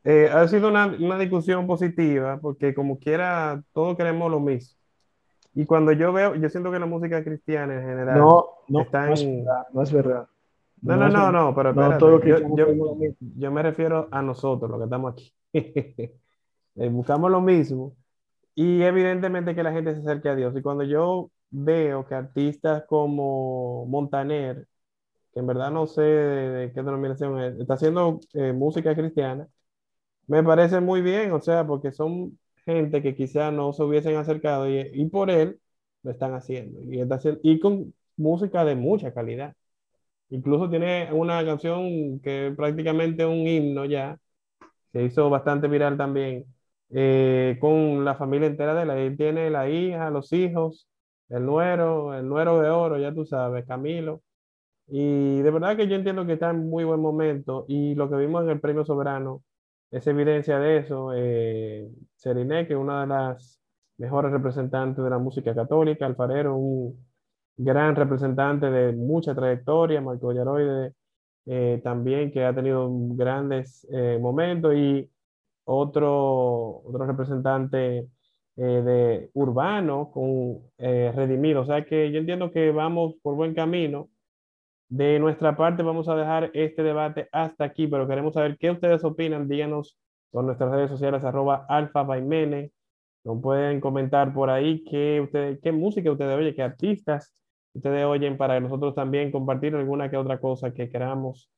Eh, 0.02 0.28
ha 0.32 0.48
sido 0.48 0.68
una, 0.68 0.86
una, 0.86 1.18
discusión 1.18 1.66
positiva 1.66 2.38
porque 2.40 2.74
como 2.74 2.98
quiera 2.98 3.62
todos 3.72 3.96
queremos 3.96 4.30
lo 4.30 4.40
mismo. 4.40 4.76
Y 5.54 5.66
cuando 5.66 5.92
yo 5.92 6.12
veo, 6.12 6.34
yo 6.36 6.48
siento 6.48 6.72
que 6.72 6.78
la 6.78 6.86
música 6.86 7.22
cristiana 7.22 7.74
en 7.74 7.82
general 7.82 8.18
no, 8.18 8.46
no, 8.68 8.80
está 8.82 9.06
no, 9.06 9.12
es 9.12 9.24
verdad, 9.24 9.66
no 9.72 9.82
es 9.82 9.92
verdad. 9.92 10.28
No, 10.82 10.96
no, 10.96 11.08
no, 11.08 11.30
no, 11.30 11.54
pero 11.54 11.70
espérate, 11.70 12.28
yo, 12.28 12.56
yo, 12.56 12.66
yo, 13.36 13.50
me 13.52 13.62
refiero 13.62 14.08
a 14.10 14.22
nosotros, 14.22 14.70
los 14.70 14.78
que 14.80 14.84
estamos 14.84 15.12
aquí. 15.12 15.32
Eh, 16.76 16.88
buscamos 16.88 17.32
lo 17.32 17.40
mismo 17.40 17.96
y 18.54 18.82
evidentemente 18.82 19.54
que 19.54 19.62
la 19.62 19.72
gente 19.72 19.94
se 19.94 20.00
acerque 20.00 20.28
a 20.28 20.36
Dios. 20.36 20.54
Y 20.56 20.62
cuando 20.62 20.84
yo 20.84 21.30
veo 21.50 22.06
que 22.06 22.14
artistas 22.14 22.84
como 22.88 23.86
Montaner 23.86 24.66
que 25.32 25.40
en 25.40 25.46
verdad 25.46 25.70
no 25.70 25.86
sé 25.86 26.02
de, 26.02 26.72
qué 26.72 26.82
denominación 26.82 27.40
es, 27.40 27.58
está 27.60 27.74
haciendo 27.74 28.20
eh, 28.34 28.52
música 28.52 28.94
cristiana, 28.94 29.48
me 30.26 30.42
parece 30.44 30.80
muy 30.80 31.02
bien, 31.02 31.32
o 31.32 31.40
sea, 31.40 31.66
porque 31.66 31.92
son 31.92 32.38
gente 32.64 33.02
que 33.02 33.16
quizá 33.16 33.50
no 33.52 33.72
se 33.72 33.82
hubiesen 33.84 34.16
acercado 34.16 34.68
y, 34.70 35.06
por 35.10 35.30
él 35.30 35.60
lo 36.02 36.12
están 36.12 36.34
haciendo. 36.34 36.80
Y, 36.82 37.00
está 37.00 37.16
haciendo, 37.16 37.40
y 37.42 37.60
con 37.60 37.94
música 38.16 38.64
de 38.64 38.76
mucha 38.76 39.12
calidad. 39.14 39.54
Incluso 40.30 40.70
tiene 40.70 41.12
una 41.12 41.44
canción 41.44 42.20
que 42.20 42.48
es 42.48 42.56
prácticamente 42.56 43.26
un 43.26 43.46
himno 43.46 43.84
ya, 43.84 44.18
se 44.92 45.04
hizo 45.04 45.30
bastante 45.30 45.68
viral 45.68 45.96
también, 45.96 46.46
eh, 46.90 47.59
con 47.61 48.05
la 48.05 48.14
familia 48.16 48.48
entera 48.48 48.74
de 48.74 48.83
él. 48.83 48.90
Él 48.90 49.16
tiene 49.16 49.50
la 49.50 49.68
hija, 49.68 50.11
los 50.11 50.33
hijos, 50.33 50.88
el 51.29 51.46
nuero, 51.46 52.14
el 52.14 52.29
nuero 52.29 52.61
de 52.61 52.70
oro, 52.70 52.98
ya 52.98 53.14
tú 53.14 53.24
sabes, 53.24 53.66
Camilo. 53.66 54.22
Y 54.88 55.40
de 55.42 55.50
verdad 55.50 55.76
que 55.76 55.88
yo 55.88 55.96
entiendo 55.96 56.26
que 56.26 56.35
está 56.35 56.50
en 56.50 56.68
muy 56.68 56.85
buen 56.85 57.00
momento 57.00 57.64
y 57.68 57.94
lo 57.94 58.11
que 58.11 58.16
vimos 58.16 58.42
en 58.44 58.50
el 58.50 58.61
Premio 58.61 58.85
Soberano 58.85 59.42
es 59.90 60.07
evidencia 60.07 60.59
de 60.59 60.79
eso. 60.79 61.12
Eh, 61.14 61.88
Seriné, 62.16 62.66
que 62.66 62.74
es 62.74 62.79
una 62.79 63.03
de 63.03 63.07
las 63.09 63.61
mejores 63.98 64.33
representantes 64.33 65.05
de 65.05 65.11
la 65.11 65.18
música 65.18 65.55
católica, 65.55 66.07
Alfarero, 66.07 66.57
un 66.57 67.07
gran 67.57 67.94
representante 67.94 68.70
de 68.70 68.92
mucha 68.92 69.35
trayectoria, 69.35 70.00
Marco 70.00 70.33
Yaroide 70.33 70.94
eh, 71.46 71.81
también, 71.85 72.33
que 72.33 72.44
ha 72.44 72.55
tenido 72.55 72.88
grandes 72.90 73.87
eh, 73.92 74.18
momentos, 74.20 74.74
y 74.74 75.11
otro, 75.70 76.83
otro 76.85 77.06
representante 77.06 78.09
eh, 78.56 78.62
de 78.62 79.30
urbano 79.35 80.11
con 80.12 80.61
Redimido. 80.78 81.62
O 81.62 81.66
sea 81.66 81.85
que 81.85 82.11
yo 82.12 82.18
entiendo 82.18 82.50
que 82.50 82.72
vamos 82.72 83.14
por 83.22 83.35
buen 83.35 83.54
camino 83.54 84.09
de 84.90 85.20
nuestra 85.20 85.56
parte 85.56 85.85
vamos 85.85 86.09
a 86.09 86.16
dejar 86.16 86.50
este 86.52 86.83
debate 86.83 87.28
hasta 87.30 87.64
aquí, 87.64 87.87
pero 87.87 88.09
queremos 88.09 88.35
saber 88.35 88.59
qué 88.59 88.72
ustedes 88.72 89.04
opinan. 89.04 89.48
Díganos 89.48 89.96
por 90.30 90.44
nuestras 90.44 90.70
redes 90.72 90.90
sociales 90.90 91.24
arroba 91.24 91.64
alfa 91.68 92.02
baimene. 92.02 92.72
Nos 93.22 93.40
pueden 93.40 93.80
comentar 93.80 94.35
por 94.35 94.50
ahí 94.50 94.83
qué, 94.85 95.20
ustedes, 95.20 95.61
qué 95.62 95.70
música 95.72 96.11
ustedes 96.11 96.37
oyen, 96.37 96.54
qué 96.54 96.62
artistas 96.62 97.33
ustedes 97.72 98.04
oyen 98.04 98.37
para 98.37 98.59
nosotros 98.59 98.96
también 98.96 99.30
compartir 99.30 99.76
alguna 99.76 100.11
que 100.11 100.16
otra 100.16 100.40
cosa 100.40 100.74
que 100.74 100.88
queramos 100.88 101.48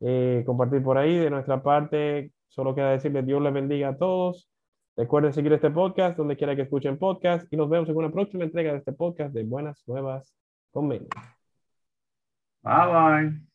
eh, 0.00 0.42
compartir 0.44 0.82
por 0.82 0.98
ahí. 0.98 1.16
De 1.16 1.30
nuestra 1.30 1.62
parte, 1.62 2.32
solo 2.50 2.74
queda 2.74 2.90
decirles 2.90 3.24
Dios 3.26 3.40
les 3.40 3.52
bendiga 3.52 3.88
a 3.88 3.96
todos. 3.96 4.50
Recuerden 4.96 5.32
seguir 5.32 5.52
este 5.52 5.70
podcast 5.70 6.18
donde 6.18 6.36
quiera 6.36 6.54
que 6.54 6.62
escuchen 6.62 6.98
podcast 6.98 7.50
y 7.50 7.56
nos 7.56 7.70
vemos 7.70 7.88
en 7.88 7.96
una 7.96 8.10
próxima 8.10 8.44
entrega 8.44 8.72
de 8.72 8.78
este 8.78 8.92
podcast 8.92 9.32
de 9.32 9.44
Buenas 9.44 9.82
Nuevas 9.86 10.34
con 10.72 10.88
Bye 10.88 11.00
bye. 12.62 13.49